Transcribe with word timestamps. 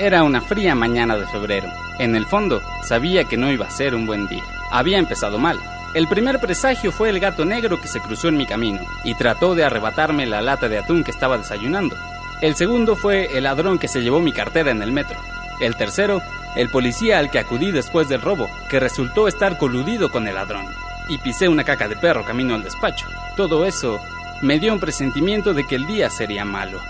Era 0.00 0.22
una 0.22 0.40
fría 0.40 0.76
mañana 0.76 1.16
de 1.16 1.26
febrero. 1.26 1.68
En 1.98 2.14
el 2.14 2.24
fondo, 2.24 2.62
sabía 2.84 3.24
que 3.24 3.36
no 3.36 3.50
iba 3.50 3.66
a 3.66 3.70
ser 3.70 3.96
un 3.96 4.06
buen 4.06 4.28
día. 4.28 4.44
Había 4.70 4.96
empezado 4.96 5.38
mal. 5.38 5.58
El 5.92 6.06
primer 6.06 6.38
presagio 6.38 6.92
fue 6.92 7.08
el 7.08 7.18
gato 7.18 7.44
negro 7.44 7.80
que 7.80 7.88
se 7.88 7.98
cruzó 7.98 8.28
en 8.28 8.36
mi 8.36 8.46
camino 8.46 8.80
y 9.02 9.16
trató 9.16 9.56
de 9.56 9.64
arrebatarme 9.64 10.24
la 10.24 10.40
lata 10.40 10.68
de 10.68 10.78
atún 10.78 11.02
que 11.02 11.10
estaba 11.10 11.36
desayunando. 11.36 11.96
El 12.40 12.54
segundo 12.54 12.94
fue 12.94 13.36
el 13.36 13.42
ladrón 13.42 13.76
que 13.80 13.88
se 13.88 14.00
llevó 14.00 14.20
mi 14.20 14.32
cartera 14.32 14.70
en 14.70 14.82
el 14.82 14.92
metro. 14.92 15.18
El 15.60 15.74
tercero, 15.74 16.22
el 16.54 16.68
policía 16.68 17.18
al 17.18 17.32
que 17.32 17.40
acudí 17.40 17.72
después 17.72 18.08
del 18.08 18.22
robo, 18.22 18.48
que 18.70 18.78
resultó 18.78 19.26
estar 19.26 19.58
coludido 19.58 20.12
con 20.12 20.28
el 20.28 20.36
ladrón. 20.36 20.66
Y 21.08 21.18
pisé 21.18 21.48
una 21.48 21.64
caca 21.64 21.88
de 21.88 21.96
perro 21.96 22.24
camino 22.24 22.54
al 22.54 22.62
despacho. 22.62 23.08
Todo 23.36 23.66
eso 23.66 23.98
me 24.42 24.60
dio 24.60 24.72
un 24.72 24.78
presentimiento 24.78 25.54
de 25.54 25.66
que 25.66 25.74
el 25.74 25.88
día 25.88 26.08
sería 26.08 26.44
malo. 26.44 26.80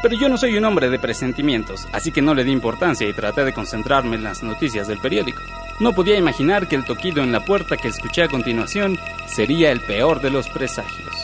Pero 0.00 0.16
yo 0.16 0.28
no 0.28 0.36
soy 0.36 0.56
un 0.56 0.64
hombre 0.64 0.90
de 0.90 0.98
presentimientos, 0.98 1.88
así 1.92 2.12
que 2.12 2.22
no 2.22 2.34
le 2.34 2.44
di 2.44 2.52
importancia 2.52 3.08
y 3.08 3.12
traté 3.12 3.44
de 3.44 3.52
concentrarme 3.52 4.16
en 4.16 4.22
las 4.22 4.42
noticias 4.42 4.86
del 4.86 4.98
periódico. 4.98 5.42
No 5.80 5.92
podía 5.92 6.16
imaginar 6.16 6.68
que 6.68 6.76
el 6.76 6.84
toquido 6.84 7.22
en 7.22 7.32
la 7.32 7.44
puerta 7.44 7.76
que 7.76 7.88
escuché 7.88 8.22
a 8.22 8.28
continuación 8.28 8.98
sería 9.26 9.72
el 9.72 9.80
peor 9.80 10.20
de 10.20 10.30
los 10.30 10.48
presagios. 10.48 11.14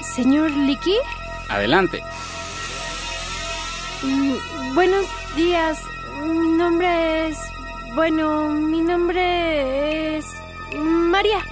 ¿Señor 0.00 0.50
Licky? 0.50 0.94
Adelante. 1.48 2.02
Mm, 4.02 4.74
buenos 4.74 5.06
días. 5.34 5.80
Mi 6.24 6.48
nombre 6.56 7.28
es... 7.28 7.38
Bueno, 7.94 8.50
mi 8.50 8.80
nombre 8.80 10.18
es... 10.18 10.26
María. 10.76 11.44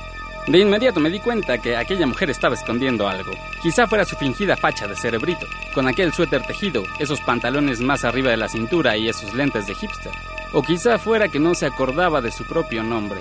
De 0.46 0.60
inmediato 0.60 1.00
me 1.00 1.10
di 1.10 1.18
cuenta 1.18 1.58
que 1.58 1.76
aquella 1.76 2.06
mujer 2.06 2.30
estaba 2.30 2.54
escondiendo 2.54 3.08
algo. 3.08 3.32
Quizá 3.60 3.88
fuera 3.88 4.04
su 4.04 4.14
fingida 4.16 4.56
facha 4.56 4.86
de 4.86 4.94
cerebrito, 4.94 5.46
con 5.74 5.88
aquel 5.88 6.12
suéter 6.12 6.42
tejido, 6.42 6.84
esos 7.00 7.20
pantalones 7.20 7.80
más 7.80 8.04
arriba 8.04 8.30
de 8.30 8.36
la 8.36 8.48
cintura 8.48 8.96
y 8.96 9.08
esos 9.08 9.34
lentes 9.34 9.66
de 9.66 9.74
hipster. 9.74 10.12
O 10.52 10.62
quizá 10.62 10.98
fuera 10.98 11.28
que 11.28 11.40
no 11.40 11.54
se 11.54 11.66
acordaba 11.66 12.20
de 12.20 12.30
su 12.30 12.44
propio 12.44 12.84
nombre. 12.84 13.20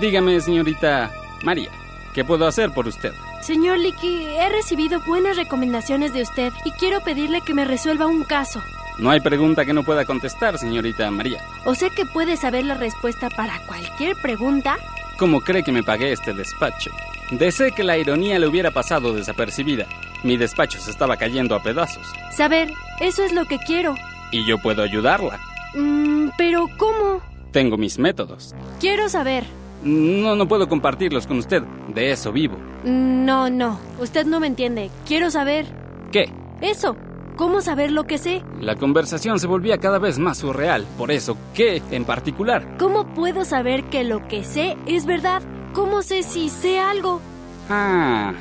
Dígame, 0.00 0.40
señorita 0.40 1.12
María, 1.44 1.70
¿qué 2.12 2.24
puedo 2.24 2.44
hacer 2.44 2.72
por 2.72 2.88
usted? 2.88 3.12
Señor 3.40 3.78
Licky, 3.78 4.24
he 4.26 4.48
recibido 4.48 5.00
buenas 5.00 5.36
recomendaciones 5.36 6.12
de 6.12 6.22
usted 6.22 6.52
y 6.64 6.72
quiero 6.72 7.02
pedirle 7.02 7.42
que 7.42 7.54
me 7.54 7.64
resuelva 7.64 8.06
un 8.06 8.24
caso. 8.24 8.60
No 8.98 9.10
hay 9.10 9.20
pregunta 9.20 9.64
que 9.64 9.72
no 9.72 9.84
pueda 9.84 10.04
contestar, 10.04 10.58
señorita 10.58 11.08
María. 11.12 11.40
¿O 11.64 11.74
sea 11.76 11.90
que 11.90 12.04
puede 12.04 12.36
saber 12.36 12.64
la 12.64 12.74
respuesta 12.74 13.28
para 13.28 13.60
cualquier 13.66 14.16
pregunta? 14.16 14.76
¿Cómo 15.18 15.40
cree 15.40 15.62
que 15.62 15.70
me 15.72 15.82
pagué 15.82 16.12
este 16.12 16.32
despacho? 16.32 16.90
Deseo 17.30 17.72
que 17.74 17.84
la 17.84 17.96
ironía 17.96 18.38
le 18.38 18.48
hubiera 18.48 18.72
pasado 18.72 19.14
desapercibida. 19.14 19.86
Mi 20.24 20.36
despacho 20.36 20.78
se 20.80 20.90
estaba 20.90 21.16
cayendo 21.16 21.54
a 21.54 21.62
pedazos. 21.62 22.06
Saber, 22.32 22.70
eso 23.00 23.22
es 23.24 23.32
lo 23.32 23.44
que 23.44 23.58
quiero. 23.58 23.94
Y 24.32 24.44
yo 24.46 24.58
puedo 24.58 24.82
ayudarla. 24.82 25.38
Mm, 25.74 26.30
pero 26.36 26.66
¿cómo? 26.76 27.20
Tengo 27.52 27.76
mis 27.76 27.98
métodos. 27.98 28.54
Quiero 28.80 29.08
saber. 29.08 29.44
No, 29.84 30.34
no 30.34 30.48
puedo 30.48 30.68
compartirlos 30.68 31.26
con 31.26 31.38
usted. 31.38 31.62
De 31.94 32.10
eso 32.10 32.32
vivo. 32.32 32.56
No, 32.84 33.50
no. 33.50 33.78
Usted 34.00 34.26
no 34.26 34.40
me 34.40 34.46
entiende. 34.48 34.90
Quiero 35.06 35.30
saber. 35.30 35.66
¿Qué? 36.10 36.32
Eso. 36.60 36.96
¿Cómo 37.36 37.60
saber 37.60 37.90
lo 37.90 38.04
que 38.04 38.18
sé? 38.18 38.42
La 38.60 38.76
conversación 38.76 39.40
se 39.40 39.48
volvía 39.48 39.78
cada 39.78 39.98
vez 39.98 40.20
más 40.20 40.38
surreal. 40.38 40.86
Por 40.96 41.10
eso, 41.10 41.36
¿qué 41.52 41.82
en 41.90 42.04
particular? 42.04 42.76
¿Cómo 42.78 43.12
puedo 43.12 43.44
saber 43.44 43.84
que 43.84 44.04
lo 44.04 44.28
que 44.28 44.44
sé 44.44 44.76
es 44.86 45.04
verdad? 45.04 45.42
¿Cómo 45.72 46.02
sé 46.02 46.22
si 46.22 46.48
sé 46.48 46.78
algo? 46.78 47.20
Ah, 47.68 48.32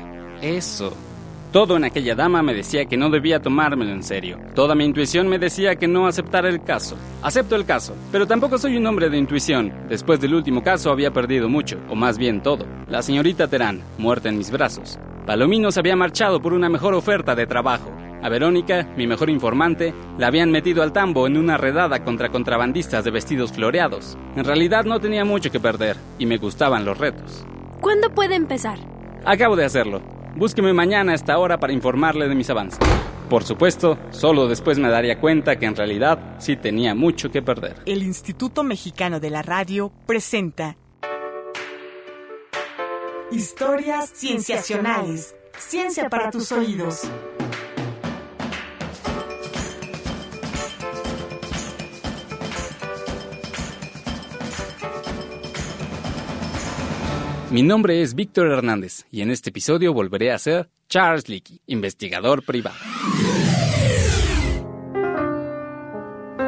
eso. 0.41 0.93
Todo 1.51 1.77
en 1.77 1.85
aquella 1.85 2.13
dama 2.15 2.43
me 2.43 2.53
decía 2.53 2.85
que 2.85 2.97
no 2.97 3.09
debía 3.09 3.39
tomármelo 3.41 3.91
en 3.91 4.03
serio. 4.03 4.39
Toda 4.53 4.75
mi 4.75 4.85
intuición 4.85 5.27
me 5.27 5.39
decía 5.39 5.75
que 5.75 5.87
no 5.87 6.07
aceptara 6.07 6.49
el 6.49 6.63
caso. 6.63 6.95
Acepto 7.23 7.55
el 7.55 7.65
caso, 7.65 7.95
pero 8.11 8.27
tampoco 8.27 8.57
soy 8.59 8.77
un 8.77 8.85
hombre 8.85 9.09
de 9.09 9.17
intuición. 9.17 9.71
Después 9.87 10.19
del 10.19 10.35
último 10.35 10.61
caso 10.63 10.91
había 10.91 11.11
perdido 11.11 11.49
mucho, 11.49 11.79
o 11.89 11.95
más 11.95 12.17
bien 12.19 12.41
todo. 12.41 12.65
La 12.87 13.01
señorita 13.01 13.47
Terán, 13.47 13.81
muerta 13.97 14.29
en 14.29 14.37
mis 14.37 14.51
brazos. 14.51 14.99
Palomino 15.25 15.71
se 15.71 15.79
había 15.79 15.95
marchado 15.95 16.41
por 16.41 16.53
una 16.53 16.69
mejor 16.69 16.95
oferta 16.95 17.33
de 17.35 17.47
trabajo. 17.47 17.89
A 18.23 18.29
Verónica, 18.29 18.87
mi 18.95 19.05
mejor 19.05 19.29
informante, 19.29 19.93
la 20.17 20.27
habían 20.27 20.49
metido 20.49 20.81
al 20.81 20.93
tambo 20.93 21.27
en 21.27 21.35
una 21.35 21.57
redada 21.57 22.05
contra 22.05 22.29
contrabandistas 22.29 23.03
de 23.03 23.11
vestidos 23.11 23.51
floreados. 23.51 24.17
En 24.37 24.45
realidad 24.45 24.85
no 24.85 25.01
tenía 25.01 25.25
mucho 25.25 25.51
que 25.51 25.59
perder 25.59 25.97
y 26.17 26.25
me 26.25 26.37
gustaban 26.37 26.85
los 26.85 26.97
retos. 26.97 27.45
¿Cuándo 27.81 28.11
puede 28.11 28.35
empezar? 28.35 28.79
Acabo 29.25 29.57
de 29.57 29.65
hacerlo. 29.65 30.01
Búsqueme 30.37 30.71
mañana 30.71 31.11
a 31.11 31.15
esta 31.15 31.37
hora 31.37 31.57
para 31.59 31.73
informarle 31.73 32.29
de 32.29 32.35
mis 32.35 32.49
avances. 32.49 32.79
Por 33.29 33.43
supuesto, 33.43 33.97
solo 34.11 34.47
después 34.47 34.79
me 34.79 34.89
daría 34.89 35.19
cuenta 35.19 35.57
que 35.59 35.65
en 35.65 35.75
realidad 35.75 36.37
sí 36.37 36.55
tenía 36.55 36.95
mucho 36.95 37.29
que 37.29 37.41
perder. 37.41 37.81
El 37.85 38.03
Instituto 38.03 38.63
Mexicano 38.63 39.19
de 39.19 39.31
la 39.31 39.41
Radio 39.41 39.91
presenta 40.05 40.77
Historias 43.31 44.11
Cienciacionales. 44.13 45.35
Ciencia 45.57 46.07
para 46.09 46.31
tus 46.31 46.53
oídos. 46.53 47.01
Mi 57.53 57.61
nombre 57.61 58.01
es 58.01 58.15
Víctor 58.15 58.47
Hernández 58.47 59.05
y 59.11 59.21
en 59.21 59.29
este 59.29 59.51
episodio 59.51 59.93
volveré 59.93 60.31
a 60.31 60.39
ser 60.39 60.71
Charles 60.89 61.29
Leakey, 61.29 61.61
investigador 61.67 62.43
privado. 62.43 62.77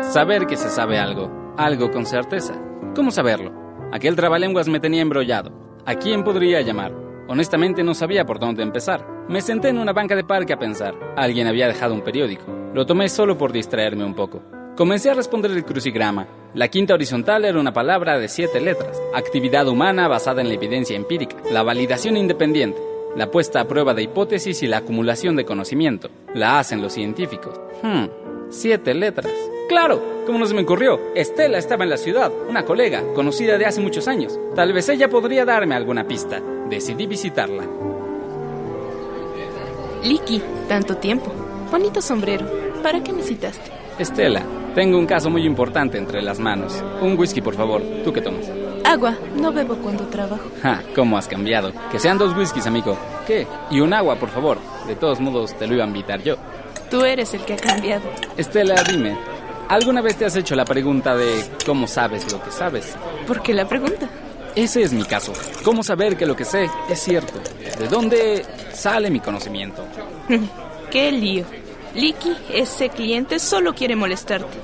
Saber 0.01 0.47
que 0.47 0.57
se 0.57 0.67
sabe 0.71 0.97
algo, 0.97 1.53
algo 1.59 1.91
con 1.91 2.07
certeza. 2.07 2.59
¿Cómo 2.95 3.11
saberlo? 3.11 3.53
Aquel 3.93 4.15
trabalenguas 4.15 4.67
me 4.67 4.79
tenía 4.79 5.03
embrollado. 5.03 5.77
¿A 5.85 5.93
quién 5.93 6.23
podría 6.23 6.61
llamar? 6.61 6.91
Honestamente 7.27 7.83
no 7.83 7.93
sabía 7.93 8.25
por 8.25 8.39
dónde 8.39 8.63
empezar. 8.63 9.05
Me 9.29 9.41
senté 9.41 9.69
en 9.69 9.77
una 9.77 9.93
banca 9.93 10.15
de 10.15 10.23
parque 10.23 10.53
a 10.53 10.57
pensar. 10.57 10.95
Alguien 11.15 11.45
había 11.45 11.67
dejado 11.67 11.93
un 11.93 12.03
periódico. 12.03 12.51
Lo 12.73 12.87
tomé 12.87 13.09
solo 13.09 13.37
por 13.37 13.51
distraerme 13.51 14.05
un 14.05 14.15
poco. 14.15 14.41
Comencé 14.75 15.09
a 15.09 15.13
responder 15.13 15.51
el 15.51 15.63
crucigrama. 15.63 16.27
La 16.53 16.67
quinta 16.67 16.93
horizontal 16.93 17.45
era 17.45 17.57
una 17.57 17.71
palabra 17.71 18.19
de 18.19 18.27
siete 18.27 18.59
letras. 18.59 19.01
Actividad 19.13 19.69
humana 19.69 20.09
basada 20.09 20.41
en 20.41 20.49
la 20.49 20.55
evidencia 20.55 20.97
empírica. 20.97 21.37
La 21.49 21.63
validación 21.63 22.17
independiente. 22.17 22.81
La 23.15 23.31
puesta 23.31 23.61
a 23.61 23.67
prueba 23.69 23.93
de 23.93 24.03
hipótesis 24.03 24.61
y 24.63 24.67
la 24.67 24.79
acumulación 24.79 25.37
de 25.37 25.45
conocimiento. 25.45 26.09
La 26.33 26.59
hacen 26.59 26.81
los 26.81 26.91
científicos. 26.91 27.57
Hmm, 27.83 28.07
siete 28.49 28.93
letras. 28.93 29.31
Claro, 29.69 30.23
¿cómo 30.25 30.39
no 30.39 30.45
se 30.45 30.53
me 30.53 30.63
ocurrió? 30.63 30.99
Estela 31.15 31.57
estaba 31.57 31.85
en 31.85 31.91
la 31.91 31.97
ciudad, 31.97 32.29
una 32.49 32.65
colega, 32.65 33.01
conocida 33.13 33.57
de 33.57 33.65
hace 33.65 33.79
muchos 33.79 34.09
años. 34.09 34.37
Tal 34.55 34.73
vez 34.73 34.89
ella 34.89 35.07
podría 35.09 35.45
darme 35.45 35.75
alguna 35.75 36.05
pista. 36.05 36.41
Decidí 36.69 37.07
visitarla. 37.07 37.63
Liki, 40.03 40.41
tanto 40.67 40.97
tiempo. 40.97 41.31
Bonito 41.71 42.01
sombrero. 42.01 42.45
¿Para 42.83 43.01
qué 43.01 43.13
me 43.13 43.23
citaste? 43.23 43.71
Estela, 43.97 44.43
tengo 44.75 44.99
un 44.99 45.05
caso 45.05 45.29
muy 45.29 45.45
importante 45.45 45.97
entre 45.97 46.21
las 46.21 46.37
manos. 46.37 46.83
Un 47.01 47.17
whisky, 47.17 47.41
por 47.41 47.55
favor. 47.55 47.81
¿Tú 48.03 48.11
qué 48.11 48.19
tomas? 48.21 48.45
Agua. 48.83 49.15
No 49.35 49.51
bebo 49.53 49.75
cuando 49.77 50.05
trabajo. 50.07 50.43
Ja, 50.61 50.83
¿cómo 50.93 51.17
has 51.17 51.27
cambiado? 51.27 51.71
Que 51.91 51.97
sean 51.97 52.17
dos 52.17 52.35
whiskies, 52.35 52.67
amigo. 52.67 52.97
¿Qué? 53.25 53.47
Y 53.71 53.79
un 53.79 53.93
agua, 53.93 54.17
por 54.17 54.29
favor. 54.29 54.57
De 54.85 54.95
todos 54.95 55.21
modos, 55.21 55.57
te 55.57 55.65
lo 55.65 55.75
iba 55.75 55.85
a 55.85 55.87
invitar 55.87 56.21
yo. 56.21 56.35
Tú 56.91 57.05
eres 57.05 57.33
el 57.33 57.45
que 57.45 57.53
ha 57.53 57.57
cambiado. 57.57 58.03
Estela, 58.35 58.75
dime, 58.83 59.17
¿alguna 59.69 60.01
vez 60.01 60.17
te 60.17 60.25
has 60.25 60.35
hecho 60.35 60.55
la 60.55 60.65
pregunta 60.65 61.15
de 61.15 61.43
cómo 61.65 61.87
sabes 61.87 62.31
lo 62.31 62.43
que 62.43 62.51
sabes? 62.51 62.95
¿Por 63.25 63.41
qué 63.41 63.53
la 63.53 63.67
pregunta? 63.67 64.09
Ese 64.55 64.83
es 64.83 64.93
mi 64.93 65.03
caso. 65.03 65.33
¿Cómo 65.63 65.83
saber 65.83 66.15
que 66.17 66.25
lo 66.25 66.35
que 66.35 66.45
sé 66.45 66.69
es 66.89 66.99
cierto? 66.99 67.33
¿De 67.79 67.87
dónde 67.87 68.45
sale 68.73 69.09
mi 69.09 69.21
conocimiento? 69.21 69.85
qué 70.91 71.11
lío. 71.11 71.45
Licky, 71.95 72.35
ese 72.53 72.89
cliente 72.89 73.39
solo 73.39 73.73
quiere 73.73 73.95
molestarte. 73.95 74.57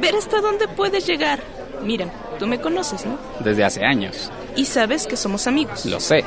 Ver 0.00 0.14
hasta 0.16 0.40
dónde 0.40 0.66
puedes 0.66 1.06
llegar. 1.06 1.40
Mira, 1.84 2.06
tú 2.38 2.46
me 2.46 2.60
conoces, 2.60 3.04
¿no? 3.04 3.18
Desde 3.40 3.64
hace 3.64 3.84
años. 3.84 4.30
Y 4.56 4.64
sabes 4.64 5.06
que 5.06 5.16
somos 5.16 5.46
amigos. 5.46 5.84
Lo 5.84 6.00
sé. 6.00 6.24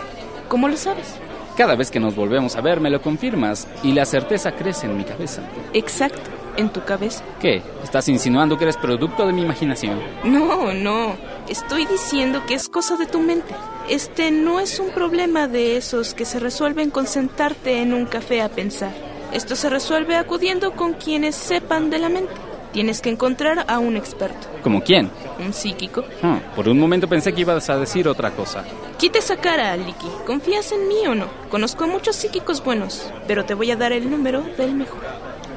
¿Cómo 0.48 0.68
lo 0.68 0.78
sabes? 0.78 1.16
Cada 1.58 1.76
vez 1.76 1.92
que 1.92 2.00
nos 2.00 2.16
volvemos 2.16 2.56
a 2.56 2.62
ver 2.62 2.80
me 2.80 2.90
lo 2.90 3.02
confirmas 3.02 3.68
y 3.84 3.92
la 3.94 4.06
certeza 4.06 4.54
crece 4.54 4.88
en 4.88 4.98
mi 4.98 5.04
cabeza. 5.04 5.42
Exacto, 5.74 6.22
en 6.58 6.70
tu 6.70 6.84
cabeza. 6.84 7.24
¿Qué? 7.40 7.62
¿Estás 7.84 8.08
insinuando 8.10 8.58
que 8.58 8.64
eres 8.64 8.78
producto 8.78 9.26
de 9.28 9.34
mi 9.34 9.42
imaginación? 9.42 10.00
No, 10.24 10.74
no. 10.74 11.16
Estoy 11.48 11.86
diciendo 11.86 12.44
que 12.48 12.56
es 12.56 12.70
cosa 12.70 12.96
de 12.96 13.06
tu 13.06 13.20
mente. 13.20 13.54
Este 13.88 14.32
no 14.32 14.60
es 14.60 14.80
un 14.80 14.90
problema 14.92 15.48
de 15.48 15.78
esos 15.78 16.14
que 16.14 16.26
se 16.26 16.40
resuelven 16.40 16.90
con 16.90 17.06
sentarte 17.06 17.82
en 17.82 17.94
un 17.94 18.06
café 18.06 18.42
a 18.42 18.50
pensar. 18.50 19.13
Esto 19.34 19.56
se 19.56 19.68
resuelve 19.68 20.16
acudiendo 20.16 20.74
con 20.74 20.94
quienes 20.94 21.36
sepan 21.36 21.90
de 21.90 21.98
la 21.98 22.08
mente. 22.08 22.32
Tienes 22.72 23.02
que 23.02 23.10
encontrar 23.10 23.66
a 23.68 23.80
un 23.80 23.98
experto. 23.98 24.48
¿Como 24.62 24.84
quién? 24.84 25.10
Un 25.44 25.54
psíquico. 25.54 26.04
Ah, 26.22 26.40
por 26.56 26.70
un 26.70 26.80
momento 26.80 27.08
pensé 27.08 27.34
que 27.34 27.42
ibas 27.42 27.68
a 27.72 27.78
decir 27.78 28.08
otra 28.08 28.30
cosa. 28.30 28.64
Quita 29.00 29.18
esa 29.18 29.38
cara, 29.38 29.76
Licky. 29.76 30.08
¿Confías 30.28 30.72
en 30.72 30.88
mí 30.88 31.08
o 31.08 31.16
no? 31.16 31.26
Conozco 31.50 31.84
a 31.84 31.88
muchos 31.88 32.16
psíquicos 32.16 32.64
buenos, 32.64 33.12
pero 33.28 33.44
te 33.44 33.56
voy 33.56 33.72
a 33.72 33.76
dar 33.76 33.92
el 33.92 34.10
número 34.10 34.44
del 34.56 34.76
mejor. 34.76 35.02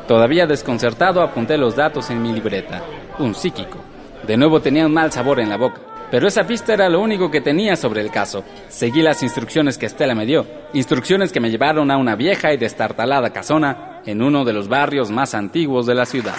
Todavía 0.09 0.47
desconcertado 0.47 1.21
apunté 1.21 1.59
los 1.59 1.77
datos 1.77 2.09
en 2.09 2.23
mi 2.23 2.33
libreta. 2.33 2.83
Un 3.19 3.35
psíquico. 3.35 3.77
De 4.27 4.39
nuevo 4.39 4.61
tenía 4.61 4.87
un 4.87 4.95
mal 4.95 5.13
sabor 5.13 5.39
en 5.39 5.51
la 5.51 5.59
boca. 5.59 5.83
Pero 6.11 6.29
esa 6.29 6.47
pista 6.47 6.73
era 6.75 6.89
lo 6.89 7.01
único 7.01 7.31
que 7.31 7.41
tenía 7.41 7.75
sobre 7.77 8.01
el 8.01 8.11
caso. 8.11 8.45
Seguí 8.69 9.03
las 9.03 9.23
instrucciones 9.23 9.77
que 9.77 9.87
Estela 9.87 10.15
me 10.15 10.25
dio. 10.27 10.47
Instrucciones 10.73 11.33
que 11.33 11.41
me 11.41 11.51
llevaron 11.51 11.91
a 11.91 11.97
una 11.97 12.15
vieja 12.15 12.53
y 12.53 12.57
destartalada 12.57 13.31
casona 13.33 14.01
en 14.07 14.23
uno 14.23 14.45
de 14.45 14.53
los 14.53 14.69
barrios 14.69 15.11
más 15.11 15.35
antiguos 15.35 15.85
de 15.87 15.95
la 15.97 16.07
ciudad. 16.07 16.35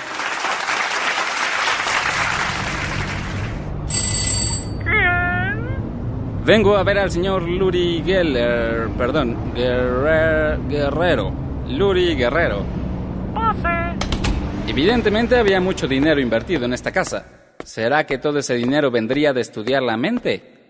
Vengo 6.46 6.78
a 6.78 6.84
ver 6.84 6.98
al 7.00 7.12
señor 7.12 7.42
Luri 7.44 8.02
Geller, 8.06 8.88
perdón, 8.98 9.54
Guerrer- 9.54 10.58
Guerrero. 10.70 11.32
Luri 11.68 12.16
Guerrero. 12.16 12.64
Evidentemente 14.66 15.38
había 15.38 15.60
mucho 15.60 15.88
dinero 15.88 16.22
invertido 16.22 16.64
en 16.66 16.74
esta 16.74 16.92
casa. 16.92 17.26
¿Será 17.68 18.06
que 18.06 18.18
todo 18.18 18.40
ese 18.40 18.54
dinero 18.54 18.92
vendría 18.92 19.34
de 19.34 19.42
estudiar 19.42 19.84
la 19.84 19.98
mente? 19.98 20.70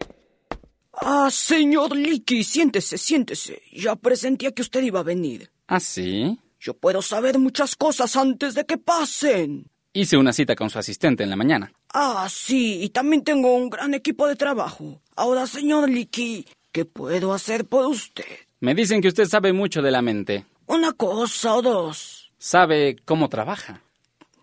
Ah, 0.94 1.30
señor 1.30 1.96
Licky, 1.96 2.44
siéntese, 2.44 2.98
siéntese. 2.98 3.62
Ya 3.72 3.96
presentía 3.96 4.52
que 4.52 4.64
usted 4.64 4.82
iba 4.82 5.02
a 5.02 5.04
venir. 5.04 5.52
¿Ah, 5.68 5.80
sí? 5.80 6.40
Yo 6.60 6.74
puedo 6.74 7.04
saber 7.04 7.38
muchas 7.38 7.76
cosas 7.76 8.16
antes 8.16 8.56
de 8.56 8.66
que 8.66 8.80
pasen. 8.80 9.68
Hice 9.94 10.18
una 10.18 10.34
cita 10.34 10.56
con 10.56 10.72
su 10.72 10.80
asistente 10.80 11.24
en 11.24 11.30
la 11.30 11.36
mañana. 11.36 11.72
Ah, 11.94 12.28
sí, 12.32 12.82
y 12.82 12.90
también 12.90 13.24
tengo 13.24 13.56
un 13.56 13.70
gran 13.70 13.94
equipo 13.94 14.26
de 14.26 14.36
trabajo. 14.36 15.00
Ahora, 15.16 15.46
señor 15.46 15.88
Licky, 15.88 16.48
¿qué 16.72 16.86
puedo 16.86 17.32
hacer 17.32 17.66
por 17.66 17.86
usted? 17.86 18.26
Me 18.60 18.74
dicen 18.74 19.02
que 19.02 19.10
usted 19.10 19.26
sabe 19.26 19.54
mucho 19.54 19.84
de 19.84 19.92
la 19.92 20.02
mente. 20.02 20.48
Una 20.66 20.94
cosa 20.94 21.54
o 21.54 21.62
dos. 21.62 22.32
Sabe 22.40 22.96
cómo 23.06 23.30
trabaja. 23.30 23.84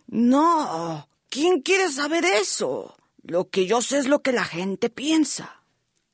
No, 0.06 1.08
¿quién 1.34 1.62
quiere 1.62 1.88
saber 1.88 2.24
eso? 2.24 2.94
Lo 3.22 3.48
que 3.50 3.66
yo 3.66 3.82
sé 3.82 3.98
es 3.98 4.06
lo 4.06 4.20
que 4.22 4.30
la 4.30 4.44
gente 4.44 4.88
piensa. 4.88 5.60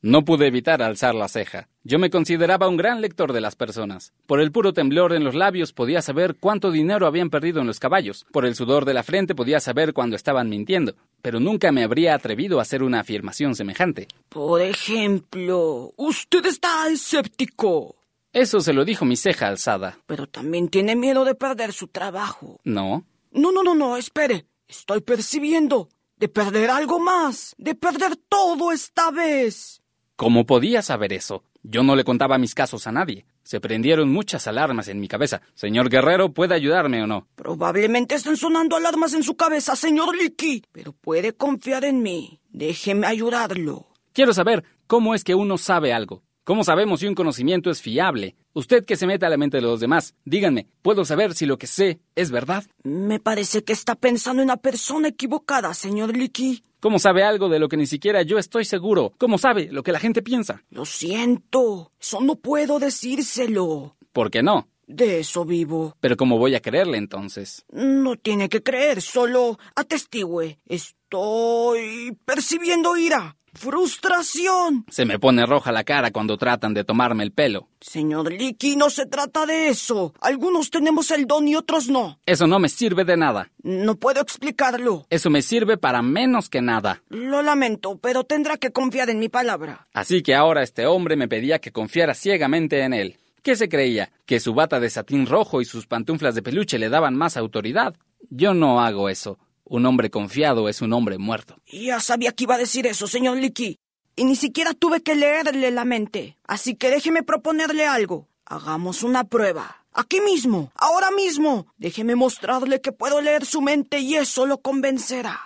No 0.00 0.24
pude 0.24 0.46
evitar 0.46 0.80
alzar 0.82 1.14
la 1.14 1.28
ceja. 1.28 1.68
Yo 1.84 1.98
me 1.98 2.08
consideraba 2.08 2.68
un 2.68 2.78
gran 2.78 3.02
lector 3.02 3.34
de 3.34 3.42
las 3.42 3.54
personas. 3.54 4.14
Por 4.26 4.40
el 4.40 4.50
puro 4.50 4.72
temblor 4.72 5.12
en 5.12 5.22
los 5.24 5.34
labios 5.34 5.74
podía 5.74 6.00
saber 6.00 6.36
cuánto 6.40 6.70
dinero 6.70 7.06
habían 7.06 7.28
perdido 7.28 7.60
en 7.60 7.66
los 7.66 7.78
caballos. 7.80 8.24
Por 8.32 8.46
el 8.46 8.54
sudor 8.54 8.86
de 8.86 8.94
la 8.94 9.02
frente 9.02 9.34
podía 9.34 9.60
saber 9.60 9.92
cuándo 9.92 10.16
estaban 10.16 10.48
mintiendo. 10.48 10.94
Pero 11.20 11.38
nunca 11.38 11.70
me 11.70 11.84
habría 11.84 12.14
atrevido 12.14 12.58
a 12.58 12.62
hacer 12.62 12.82
una 12.82 13.00
afirmación 13.00 13.54
semejante. 13.54 14.08
Por 14.30 14.62
ejemplo, 14.62 15.92
usted 15.96 16.46
está 16.46 16.88
escéptico, 16.88 17.96
Eso 18.32 18.60
se 18.60 18.72
lo 18.72 18.86
dijo 18.86 19.04
mi 19.04 19.16
ceja 19.16 19.48
alzada. 19.48 19.98
pero 20.06 20.26
también 20.26 20.68
tiene 20.70 20.96
miedo 20.96 21.26
de 21.26 21.34
perder 21.34 21.74
su 21.74 21.88
trabajo. 21.88 22.58
No. 22.64 23.04
No, 23.32 23.52
no, 23.52 23.62
no, 23.62 23.74
no, 23.74 23.96
espere. 23.98 24.46
Estoy 24.70 25.00
percibiendo. 25.00 25.88
De 26.16 26.28
perder 26.28 26.70
algo 26.70 27.00
más. 27.00 27.56
De 27.58 27.74
perder 27.74 28.14
todo 28.14 28.70
esta 28.70 29.10
vez. 29.10 29.82
¿Cómo 30.14 30.46
podía 30.46 30.80
saber 30.80 31.12
eso? 31.12 31.42
Yo 31.64 31.82
no 31.82 31.96
le 31.96 32.04
contaba 32.04 32.38
mis 32.38 32.54
casos 32.54 32.86
a 32.86 32.92
nadie. 32.92 33.26
Se 33.42 33.58
prendieron 33.58 34.12
muchas 34.12 34.46
alarmas 34.46 34.86
en 34.86 35.00
mi 35.00 35.08
cabeza. 35.08 35.42
Señor 35.54 35.90
Guerrero, 35.90 36.32
¿puede 36.32 36.54
ayudarme 36.54 37.02
o 37.02 37.08
no? 37.08 37.26
Probablemente 37.34 38.14
estén 38.14 38.36
sonando 38.36 38.76
alarmas 38.76 39.12
en 39.14 39.24
su 39.24 39.34
cabeza, 39.34 39.74
señor 39.74 40.16
Licky. 40.16 40.62
Pero 40.70 40.92
puede 40.92 41.32
confiar 41.32 41.84
en 41.84 42.00
mí. 42.00 42.38
Déjeme 42.50 43.08
ayudarlo. 43.08 43.88
Quiero 44.12 44.32
saber 44.32 44.62
cómo 44.86 45.16
es 45.16 45.24
que 45.24 45.34
uno 45.34 45.58
sabe 45.58 45.92
algo. 45.92 46.22
¿Cómo 46.44 46.64
sabemos 46.64 47.00
si 47.00 47.06
un 47.06 47.14
conocimiento 47.14 47.70
es 47.70 47.82
fiable? 47.82 48.34
Usted 48.54 48.84
que 48.84 48.96
se 48.96 49.06
mete 49.06 49.26
a 49.26 49.28
la 49.28 49.36
mente 49.36 49.58
de 49.58 49.62
los 49.62 49.78
demás, 49.78 50.14
díganme, 50.24 50.66
¿puedo 50.82 51.04
saber 51.04 51.34
si 51.34 51.44
lo 51.44 51.58
que 51.58 51.66
sé 51.66 52.00
es 52.16 52.30
verdad? 52.30 52.64
Me 52.82 53.20
parece 53.20 53.62
que 53.62 53.74
está 53.74 53.94
pensando 53.94 54.42
en 54.42 54.46
una 54.46 54.56
persona 54.56 55.08
equivocada, 55.08 55.74
señor 55.74 56.16
Licky. 56.16 56.62
¿Cómo 56.80 56.98
sabe 56.98 57.24
algo 57.24 57.50
de 57.50 57.58
lo 57.58 57.68
que 57.68 57.76
ni 57.76 57.86
siquiera 57.86 58.22
yo 58.22 58.38
estoy 58.38 58.64
seguro? 58.64 59.12
¿Cómo 59.18 59.36
sabe 59.36 59.70
lo 59.70 59.82
que 59.82 59.92
la 59.92 60.00
gente 60.00 60.22
piensa? 60.22 60.64
Lo 60.70 60.86
siento. 60.86 61.92
Eso 62.00 62.22
no 62.22 62.36
puedo 62.36 62.78
decírselo. 62.78 63.96
¿Por 64.12 64.30
qué 64.30 64.42
no? 64.42 64.66
De 64.90 65.20
eso 65.20 65.44
vivo. 65.44 65.96
Pero 66.00 66.16
¿cómo 66.16 66.36
voy 66.36 66.56
a 66.56 66.60
creerle 66.60 66.98
entonces? 66.98 67.64
No 67.70 68.16
tiene 68.16 68.48
que 68.48 68.60
creer, 68.60 69.00
solo 69.00 69.56
atestigüe. 69.76 70.58
Estoy 70.66 72.18
percibiendo 72.24 72.96
ira, 72.96 73.36
frustración. 73.54 74.84
Se 74.90 75.04
me 75.04 75.20
pone 75.20 75.46
roja 75.46 75.70
la 75.70 75.84
cara 75.84 76.10
cuando 76.10 76.36
tratan 76.36 76.74
de 76.74 76.82
tomarme 76.82 77.22
el 77.22 77.30
pelo. 77.30 77.68
Señor 77.80 78.32
Licky, 78.32 78.74
no 78.74 78.90
se 78.90 79.06
trata 79.06 79.46
de 79.46 79.68
eso. 79.68 80.12
Algunos 80.20 80.70
tenemos 80.70 81.12
el 81.12 81.26
don 81.26 81.46
y 81.46 81.54
otros 81.54 81.88
no. 81.88 82.18
Eso 82.26 82.48
no 82.48 82.58
me 82.58 82.68
sirve 82.68 83.04
de 83.04 83.16
nada. 83.16 83.52
No 83.62 83.94
puedo 83.94 84.20
explicarlo. 84.20 85.06
Eso 85.08 85.30
me 85.30 85.42
sirve 85.42 85.76
para 85.76 86.02
menos 86.02 86.48
que 86.48 86.62
nada. 86.62 87.00
Lo 87.10 87.42
lamento, 87.42 87.96
pero 87.96 88.24
tendrá 88.24 88.56
que 88.56 88.72
confiar 88.72 89.08
en 89.08 89.20
mi 89.20 89.28
palabra. 89.28 89.86
Así 89.92 90.24
que 90.24 90.34
ahora 90.34 90.64
este 90.64 90.86
hombre 90.86 91.14
me 91.14 91.28
pedía 91.28 91.60
que 91.60 91.70
confiara 91.70 92.14
ciegamente 92.14 92.80
en 92.82 92.92
él. 92.92 93.16
¿Qué 93.42 93.56
se 93.56 93.68
creía? 93.68 94.12
¿Que 94.26 94.38
su 94.38 94.52
bata 94.52 94.80
de 94.80 94.90
satín 94.90 95.26
rojo 95.26 95.60
y 95.60 95.64
sus 95.64 95.86
pantuflas 95.86 96.34
de 96.34 96.42
peluche 96.42 96.78
le 96.78 96.90
daban 96.90 97.16
más 97.16 97.36
autoridad? 97.36 97.94
Yo 98.28 98.52
no 98.52 98.80
hago 98.80 99.08
eso. 99.08 99.38
Un 99.64 99.86
hombre 99.86 100.10
confiado 100.10 100.68
es 100.68 100.82
un 100.82 100.92
hombre 100.92 101.16
muerto. 101.16 101.56
Ya 101.70 102.00
sabía 102.00 102.32
que 102.32 102.44
iba 102.44 102.56
a 102.56 102.58
decir 102.58 102.86
eso, 102.86 103.06
señor 103.06 103.38
Licky. 103.38 103.78
Y 104.16 104.24
ni 104.24 104.36
siquiera 104.36 104.74
tuve 104.74 105.02
que 105.02 105.14
leerle 105.14 105.70
la 105.70 105.84
mente. 105.84 106.36
Así 106.44 106.74
que 106.74 106.90
déjeme 106.90 107.22
proponerle 107.22 107.86
algo. 107.86 108.28
Hagamos 108.44 109.02
una 109.02 109.24
prueba. 109.24 109.84
Aquí 109.92 110.20
mismo, 110.20 110.70
ahora 110.74 111.10
mismo. 111.10 111.66
Déjeme 111.78 112.16
mostrarle 112.16 112.80
que 112.80 112.92
puedo 112.92 113.20
leer 113.20 113.46
su 113.46 113.62
mente 113.62 114.00
y 114.00 114.16
eso 114.16 114.44
lo 114.44 114.58
convencerá. 114.58 115.40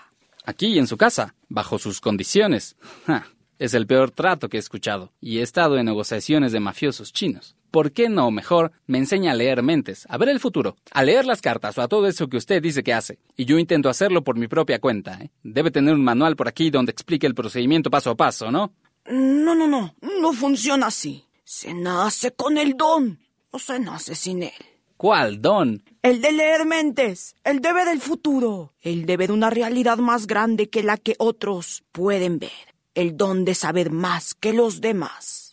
Aquí 0.44 0.78
en 0.78 0.86
su 0.86 0.96
casa, 0.96 1.34
bajo 1.48 1.78
sus 1.78 2.00
condiciones. 2.00 2.76
Ja, 3.06 3.26
es 3.58 3.74
el 3.74 3.86
peor 3.86 4.10
trato 4.10 4.48
que 4.48 4.56
he 4.56 4.60
escuchado. 4.60 5.12
Y 5.20 5.38
he 5.38 5.42
estado 5.42 5.78
en 5.78 5.86
negociaciones 5.86 6.52
de 6.52 6.60
mafiosos 6.60 7.12
chinos. 7.12 7.56
¿Por 7.74 7.90
qué 7.90 8.08
no 8.08 8.30
mejor 8.30 8.70
me 8.86 8.98
enseña 8.98 9.32
a 9.32 9.34
leer 9.34 9.60
mentes, 9.64 10.06
a 10.08 10.16
ver 10.16 10.28
el 10.28 10.38
futuro, 10.38 10.76
a 10.92 11.02
leer 11.02 11.26
las 11.26 11.42
cartas 11.42 11.76
o 11.76 11.82
a 11.82 11.88
todo 11.88 12.06
eso 12.06 12.28
que 12.28 12.36
usted 12.36 12.62
dice 12.62 12.84
que 12.84 12.94
hace? 12.94 13.18
Y 13.36 13.46
yo 13.46 13.58
intento 13.58 13.88
hacerlo 13.88 14.22
por 14.22 14.38
mi 14.38 14.46
propia 14.46 14.78
cuenta. 14.78 15.18
¿eh? 15.20 15.32
Debe 15.42 15.72
tener 15.72 15.92
un 15.94 16.04
manual 16.04 16.36
por 16.36 16.46
aquí 16.46 16.70
donde 16.70 16.92
explique 16.92 17.26
el 17.26 17.34
procedimiento 17.34 17.90
paso 17.90 18.10
a 18.10 18.14
paso, 18.14 18.52
¿no? 18.52 18.72
No, 19.06 19.56
no, 19.56 19.66
no. 19.66 19.92
No 20.20 20.32
funciona 20.32 20.86
así. 20.86 21.24
Se 21.42 21.74
nace 21.74 22.30
con 22.30 22.58
el 22.58 22.76
don 22.76 23.18
o 23.50 23.58
se 23.58 23.80
nace 23.80 24.14
sin 24.14 24.44
él. 24.44 24.52
¿Cuál 24.96 25.42
don? 25.42 25.82
El 26.00 26.20
de 26.20 26.30
leer 26.30 26.66
mentes, 26.66 27.34
el 27.42 27.58
de 27.58 27.72
ver 27.72 27.88
el 27.88 28.00
futuro, 28.00 28.72
el 28.82 29.04
de 29.04 29.16
ver 29.16 29.32
una 29.32 29.50
realidad 29.50 29.98
más 29.98 30.28
grande 30.28 30.70
que 30.70 30.84
la 30.84 30.96
que 30.96 31.16
otros 31.18 31.82
pueden 31.90 32.38
ver, 32.38 32.52
el 32.94 33.16
don 33.16 33.44
de 33.44 33.56
saber 33.56 33.90
más 33.90 34.36
que 34.36 34.52
los 34.52 34.80
demás. 34.80 35.43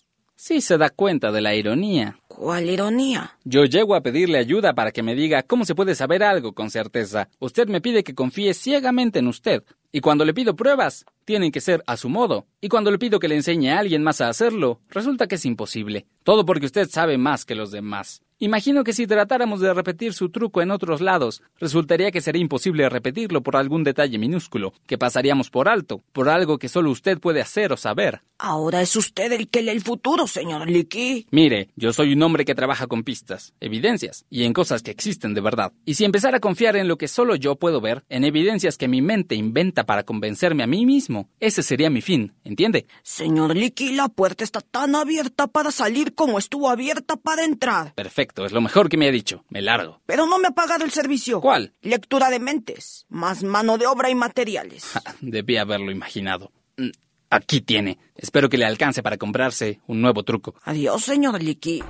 Sí 0.43 0.59
se 0.59 0.79
da 0.79 0.89
cuenta 0.89 1.31
de 1.31 1.39
la 1.39 1.53
ironía. 1.53 2.17
¿Cuál 2.27 2.67
ironía? 2.67 3.37
Yo 3.43 3.65
llego 3.65 3.93
a 3.93 4.01
pedirle 4.01 4.39
ayuda 4.39 4.73
para 4.73 4.91
que 4.91 5.03
me 5.03 5.13
diga 5.13 5.43
cómo 5.43 5.65
se 5.65 5.75
puede 5.75 5.93
saber 5.93 6.23
algo 6.23 6.53
con 6.53 6.71
certeza. 6.71 7.29
Usted 7.37 7.67
me 7.67 7.79
pide 7.79 8.03
que 8.03 8.15
confíe 8.15 8.55
ciegamente 8.55 9.19
en 9.19 9.27
usted. 9.27 9.63
Y 9.91 10.01
cuando 10.01 10.25
le 10.25 10.33
pido 10.33 10.55
pruebas, 10.55 11.05
tienen 11.25 11.51
que 11.51 11.61
ser 11.61 11.83
a 11.85 11.95
su 11.95 12.09
modo. 12.09 12.47
Y 12.59 12.69
cuando 12.69 12.89
le 12.89 12.97
pido 12.97 13.19
que 13.19 13.27
le 13.27 13.35
enseñe 13.35 13.69
a 13.69 13.77
alguien 13.77 14.01
más 14.01 14.19
a 14.19 14.29
hacerlo, 14.29 14.79
resulta 14.89 15.27
que 15.27 15.35
es 15.35 15.45
imposible. 15.45 16.07
Todo 16.23 16.43
porque 16.43 16.65
usted 16.65 16.89
sabe 16.89 17.19
más 17.19 17.45
que 17.45 17.53
los 17.53 17.69
demás. 17.69 18.23
Imagino 18.43 18.83
que 18.83 18.93
si 18.93 19.05
tratáramos 19.05 19.59
de 19.59 19.71
repetir 19.71 20.13
su 20.13 20.29
truco 20.29 20.63
en 20.63 20.71
otros 20.71 20.99
lados, 20.99 21.43
resultaría 21.59 22.09
que 22.09 22.21
sería 22.21 22.41
imposible 22.41 22.89
repetirlo 22.89 23.41
por 23.41 23.55
algún 23.55 23.83
detalle 23.83 24.17
minúsculo, 24.17 24.73
que 24.87 24.97
pasaríamos 24.97 25.51
por 25.51 25.69
alto, 25.69 26.01
por 26.11 26.27
algo 26.27 26.57
que 26.57 26.67
solo 26.67 26.89
usted 26.89 27.19
puede 27.19 27.39
hacer 27.39 27.71
o 27.71 27.77
saber. 27.77 28.23
Ahora 28.39 28.81
es 28.81 28.95
usted 28.95 29.31
el 29.33 29.49
que 29.49 29.61
lee 29.61 29.69
el 29.69 29.81
futuro, 29.81 30.25
señor 30.25 30.67
Licky. 30.67 31.27
Mire, 31.29 31.69
yo 31.75 31.93
soy 31.93 32.13
un 32.13 32.23
hombre 32.23 32.43
que 32.43 32.55
trabaja 32.55 32.87
con 32.87 33.03
pistas, 33.03 33.53
evidencias, 33.59 34.25
y 34.31 34.45
en 34.45 34.53
cosas 34.53 34.81
que 34.81 34.89
existen 34.89 35.35
de 35.35 35.41
verdad. 35.41 35.73
Y 35.85 35.93
si 35.93 36.05
empezara 36.05 36.37
a 36.37 36.39
confiar 36.39 36.75
en 36.75 36.87
lo 36.87 36.97
que 36.97 37.07
solo 37.07 37.35
yo 37.35 37.57
puedo 37.57 37.79
ver, 37.79 38.03
en 38.09 38.23
evidencias 38.23 38.79
que 38.79 38.87
mi 38.87 39.03
mente 39.03 39.35
inventa 39.35 39.85
para 39.85 40.01
convencerme 40.01 40.63
a 40.63 40.67
mí 40.67 40.87
mismo, 40.87 41.29
ese 41.39 41.61
sería 41.61 41.91
mi 41.91 42.01
fin, 42.01 42.33
¿entiende? 42.43 42.87
Señor 43.03 43.55
Licky, 43.55 43.93
la 43.93 44.09
puerta 44.09 44.43
está 44.43 44.61
tan 44.61 44.95
abierta 44.95 45.45
para 45.45 45.69
salir 45.69 46.15
como 46.15 46.39
estuvo 46.39 46.71
abierta 46.71 47.17
para 47.17 47.45
entrar. 47.45 47.93
Perfecto, 47.93 48.30
es 48.35 48.51
lo 48.51 48.61
mejor 48.61 48.89
que 48.89 48.97
me 48.97 49.07
ha 49.07 49.11
dicho. 49.11 49.43
Me 49.49 49.61
largo. 49.61 50.01
Pero 50.05 50.25
no 50.25 50.39
me 50.39 50.47
ha 50.47 50.51
pagado 50.51 50.83
el 50.85 50.91
servicio. 50.91 51.41
¿Cuál? 51.41 51.73
Lectura 51.81 52.29
de 52.29 52.39
mentes, 52.39 53.05
más 53.09 53.43
mano 53.43 53.77
de 53.77 53.87
obra 53.87 54.09
y 54.09 54.15
materiales. 54.15 54.91
Debí 55.21 55.57
haberlo 55.57 55.91
imaginado. 55.91 56.51
Mm, 56.77 56.89
Aquí 57.29 57.61
tiene. 57.61 57.97
Espero 58.17 58.49
que 58.49 58.57
le 58.57 58.65
alcance 58.65 59.01
para 59.01 59.17
comprarse 59.17 59.79
un 59.87 60.01
nuevo 60.01 60.23
truco. 60.23 60.55
Adiós, 60.63 61.01
señor 61.03 61.41
Licky. 61.41 61.81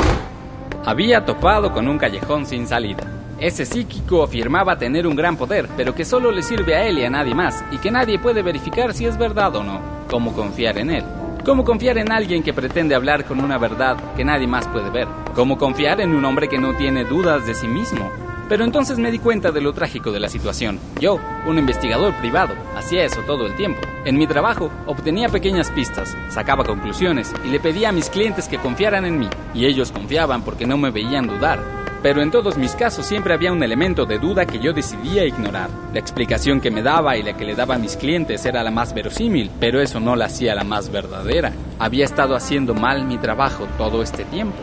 Había 0.86 1.25
topado 1.25 1.74
con 1.74 1.88
un 1.88 1.98
callejón 1.98 2.45
sin 2.45 2.67
salida. 2.67 3.03
Ese 3.39 3.65
psíquico 3.65 4.21
afirmaba 4.24 4.77
tener 4.77 5.07
un 5.07 5.15
gran 5.15 5.36
poder, 5.38 5.67
pero 5.75 5.95
que 5.95 6.05
solo 6.05 6.31
le 6.31 6.43
sirve 6.43 6.75
a 6.75 6.86
él 6.88 7.00
y 7.00 7.05
a 7.05 7.10
nadie 7.10 7.33
más, 7.33 7.63
y 7.71 7.79
que 7.79 7.89
nadie 7.89 8.19
puede 8.19 8.43
verificar 8.43 8.93
si 8.93 9.05
es 9.07 9.17
verdad 9.17 9.55
o 9.55 9.63
no. 9.63 9.81
¿Cómo 10.07 10.31
confiar 10.36 10.77
en 10.77 10.91
él? 10.91 11.05
¿Cómo 11.43 11.63
confiar 11.63 11.98
en 11.98 12.12
alguien 12.12 12.43
que 12.43 12.53
pretende 12.53 12.93
hablar 12.93 13.25
con 13.25 13.43
una 13.43 13.57
verdad 13.57 13.98
que 14.15 14.24
nadie 14.24 14.45
más 14.45 14.67
puede 14.67 14.91
ver? 14.91 15.07
¿Cómo 15.33 15.57
confiar 15.57 16.00
en 16.00 16.13
un 16.13 16.24
hombre 16.24 16.48
que 16.48 16.60
no 16.60 16.75
tiene 16.75 17.03
dudas 17.03 17.48
de 17.48 17.55
sí 17.55 17.67
mismo? 17.67 18.12
Pero 18.48 18.63
entonces 18.63 19.00
me 19.00 19.10
di 19.10 19.17
cuenta 19.17 19.51
de 19.51 19.60
lo 19.60 19.74
trágico 19.74 20.12
de 20.12 20.19
la 20.19 20.29
situación. 20.29 20.79
Yo, 21.00 21.19
un 21.48 21.57
investigador 21.57 22.13
privado, 22.17 22.53
hacía 22.77 23.05
eso 23.05 23.21
todo 23.21 23.48
el 23.48 23.55
tiempo. 23.55 23.81
En 24.05 24.19
mi 24.19 24.27
trabajo, 24.27 24.69
obtenía 24.86 25.29
pequeñas 25.29 25.71
pistas, 25.71 26.15
sacaba 26.29 26.63
conclusiones 26.63 27.33
y 27.43 27.50
le 27.50 27.60
pedía 27.60 27.89
a 27.89 27.93
mis 27.93 28.12
clientes 28.12 28.48
que 28.48 28.60
confiaran 28.60 29.05
en 29.05 29.17
mí. 29.17 29.29
Y 29.55 29.65
ellos 29.65 29.91
confiaban 29.91 30.43
porque 30.43 30.67
no 30.67 30.77
me 30.77 30.91
veían 30.91 31.25
dudar. 31.25 31.60
Pero 32.01 32.22
en 32.22 32.31
todos 32.31 32.58
mis 32.58 32.75
casos 32.75 33.05
siempre 33.05 33.34
había 33.34 33.51
un 33.51 33.62
elemento 33.62 34.05
de 34.05 34.17
duda 34.17 34.46
que 34.46 34.60
yo 34.60 34.74
decidía 34.74 35.25
ignorar. 35.25 35.70
La 35.93 36.00
explicación 36.00 36.60
que 36.60 36.72
me 36.72 36.81
daba 36.81 37.15
y 37.17 37.24
la 37.24 37.38
que 37.38 37.46
le 37.46 37.55
daba 37.55 37.75
a 37.75 37.79
mis 37.79 37.96
clientes 37.96 38.46
era 38.46 38.63
la 38.63 38.72
más 38.72 38.93
verosímil, 38.93 39.51
pero 39.60 39.81
eso 39.81 40.00
no 40.00 40.15
la 40.15 40.25
hacía 40.25 40.55
la 40.55 40.63
más 40.63 40.91
verdadera. 40.91 41.53
Había 41.77 42.05
estado 42.05 42.36
haciendo 42.36 42.74
mal 42.74 43.05
mi 43.05 43.17
trabajo 43.17 43.67
todo 43.77 44.01
este 44.01 44.25
tiempo. 44.25 44.58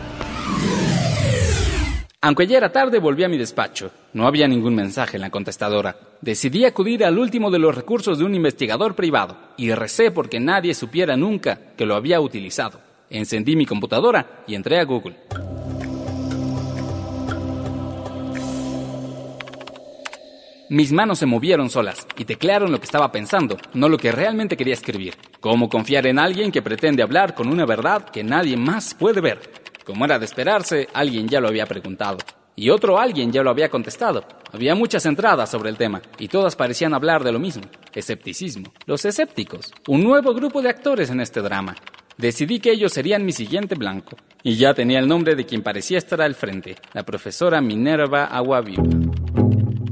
Aunque 2.20 2.48
ya 2.48 2.56
era 2.56 2.72
tarde, 2.72 2.98
volví 2.98 3.22
a 3.22 3.28
mi 3.28 3.38
despacho. 3.38 3.92
No 4.12 4.26
había 4.26 4.48
ningún 4.48 4.74
mensaje 4.74 5.16
en 5.16 5.20
la 5.20 5.30
contestadora. 5.30 5.94
Decidí 6.20 6.64
acudir 6.64 7.04
al 7.04 7.16
último 7.16 7.48
de 7.52 7.60
los 7.60 7.72
recursos 7.72 8.18
de 8.18 8.24
un 8.24 8.34
investigador 8.34 8.96
privado 8.96 9.36
y 9.56 9.72
recé 9.72 10.10
porque 10.10 10.40
nadie 10.40 10.74
supiera 10.74 11.16
nunca 11.16 11.60
que 11.76 11.86
lo 11.86 11.94
había 11.94 12.20
utilizado. 12.20 12.80
Encendí 13.08 13.54
mi 13.54 13.66
computadora 13.66 14.42
y 14.48 14.56
entré 14.56 14.80
a 14.80 14.84
Google. 14.84 15.14
Mis 20.70 20.92
manos 20.92 21.18
se 21.18 21.24
movieron 21.24 21.70
solas 21.70 22.06
y 22.18 22.26
teclearon 22.26 22.70
lo 22.70 22.78
que 22.78 22.84
estaba 22.84 23.10
pensando, 23.10 23.56
no 23.72 23.88
lo 23.88 23.96
que 23.96 24.12
realmente 24.12 24.54
quería 24.54 24.74
escribir. 24.74 25.14
¿Cómo 25.40 25.70
confiar 25.70 26.06
en 26.06 26.18
alguien 26.18 26.52
que 26.52 26.60
pretende 26.60 27.02
hablar 27.02 27.34
con 27.34 27.48
una 27.48 27.64
verdad 27.64 28.04
que 28.10 28.22
nadie 28.22 28.54
más 28.58 28.92
puede 28.92 29.22
ver? 29.22 29.40
Como 29.86 30.04
era 30.04 30.18
de 30.18 30.26
esperarse, 30.26 30.86
alguien 30.92 31.26
ya 31.26 31.40
lo 31.40 31.48
había 31.48 31.64
preguntado. 31.64 32.18
Y 32.54 32.68
otro 32.68 32.98
alguien 32.98 33.32
ya 33.32 33.42
lo 33.42 33.48
había 33.48 33.70
contestado. 33.70 34.24
Había 34.52 34.74
muchas 34.74 35.06
entradas 35.06 35.50
sobre 35.50 35.70
el 35.70 35.78
tema, 35.78 36.02
y 36.18 36.28
todas 36.28 36.54
parecían 36.54 36.92
hablar 36.92 37.24
de 37.24 37.32
lo 37.32 37.38
mismo, 37.38 37.64
escepticismo. 37.94 38.70
Los 38.84 39.06
escépticos, 39.06 39.72
un 39.86 40.04
nuevo 40.04 40.34
grupo 40.34 40.60
de 40.60 40.68
actores 40.68 41.08
en 41.08 41.20
este 41.20 41.40
drama. 41.40 41.76
Decidí 42.18 42.60
que 42.60 42.72
ellos 42.72 42.92
serían 42.92 43.24
mi 43.24 43.32
siguiente 43.32 43.74
blanco. 43.74 44.16
Y 44.42 44.56
ya 44.56 44.74
tenía 44.74 44.98
el 44.98 45.08
nombre 45.08 45.34
de 45.34 45.46
quien 45.46 45.62
parecía 45.62 45.96
estar 45.96 46.20
al 46.20 46.34
frente, 46.34 46.76
la 46.92 47.04
profesora 47.04 47.62
Minerva 47.62 48.26
Aguaviva. 48.26 49.07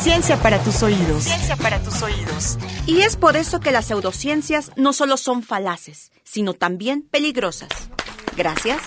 Ciencia 0.00 0.36
para 0.36 0.62
tus 0.62 0.82
oídos. 0.82 1.24
Ciencia 1.24 1.56
para 1.56 1.82
tus 1.82 2.02
oídos. 2.02 2.58
Y 2.86 3.00
es 3.00 3.16
por 3.16 3.36
eso 3.36 3.60
que 3.60 3.72
las 3.72 3.86
pseudociencias 3.86 4.70
no 4.76 4.92
solo 4.92 5.16
son 5.16 5.42
falaces, 5.42 6.12
sino 6.22 6.54
también 6.54 7.02
peligrosas. 7.02 7.68
Gracias. 8.36 8.80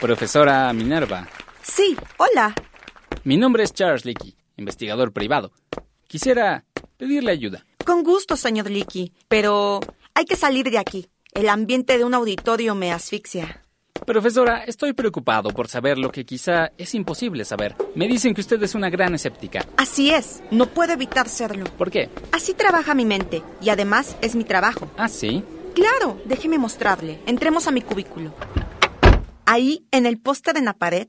Profesora 0.00 0.72
Minerva. 0.72 1.28
Sí, 1.62 1.96
hola. 2.16 2.54
Mi 3.24 3.36
nombre 3.36 3.64
es 3.64 3.72
Charles 3.72 4.04
Leakey, 4.04 4.36
investigador 4.56 5.12
privado. 5.12 5.52
Quisiera 6.06 6.64
pedirle 6.96 7.32
ayuda. 7.32 7.64
Con 7.84 8.04
gusto, 8.04 8.36
señor 8.36 8.70
Leakey, 8.70 9.12
pero 9.28 9.80
hay 10.14 10.24
que 10.24 10.36
salir 10.36 10.70
de 10.70 10.78
aquí. 10.78 11.08
El 11.32 11.48
ambiente 11.48 11.98
de 11.98 12.04
un 12.04 12.14
auditorio 12.14 12.74
me 12.74 12.92
asfixia. 12.92 13.61
Profesora, 14.06 14.64
estoy 14.64 14.94
preocupado 14.94 15.50
por 15.50 15.68
saber 15.68 15.96
lo 15.96 16.10
que 16.10 16.24
quizá 16.24 16.72
es 16.76 16.94
imposible 16.94 17.44
saber. 17.44 17.76
Me 17.94 18.08
dicen 18.08 18.34
que 18.34 18.40
usted 18.40 18.60
es 18.62 18.74
una 18.74 18.90
gran 18.90 19.14
escéptica. 19.14 19.64
Así 19.76 20.10
es, 20.10 20.42
no 20.50 20.66
puedo 20.66 20.92
evitar 20.92 21.28
serlo. 21.28 21.64
¿Por 21.78 21.90
qué? 21.90 22.10
Así 22.32 22.52
trabaja 22.52 22.94
mi 22.94 23.04
mente, 23.04 23.42
y 23.60 23.70
además 23.70 24.16
es 24.20 24.34
mi 24.34 24.42
trabajo. 24.42 24.90
¿Ah, 24.96 25.08
sí? 25.08 25.44
Claro, 25.74 26.20
déjeme 26.24 26.58
mostrarle. 26.58 27.20
Entremos 27.26 27.68
a 27.68 27.70
mi 27.70 27.80
cubículo. 27.80 28.34
Ahí, 29.46 29.86
en 29.92 30.06
el 30.06 30.18
póster 30.18 30.56
en 30.56 30.64
la 30.64 30.74
pared. 30.74 31.08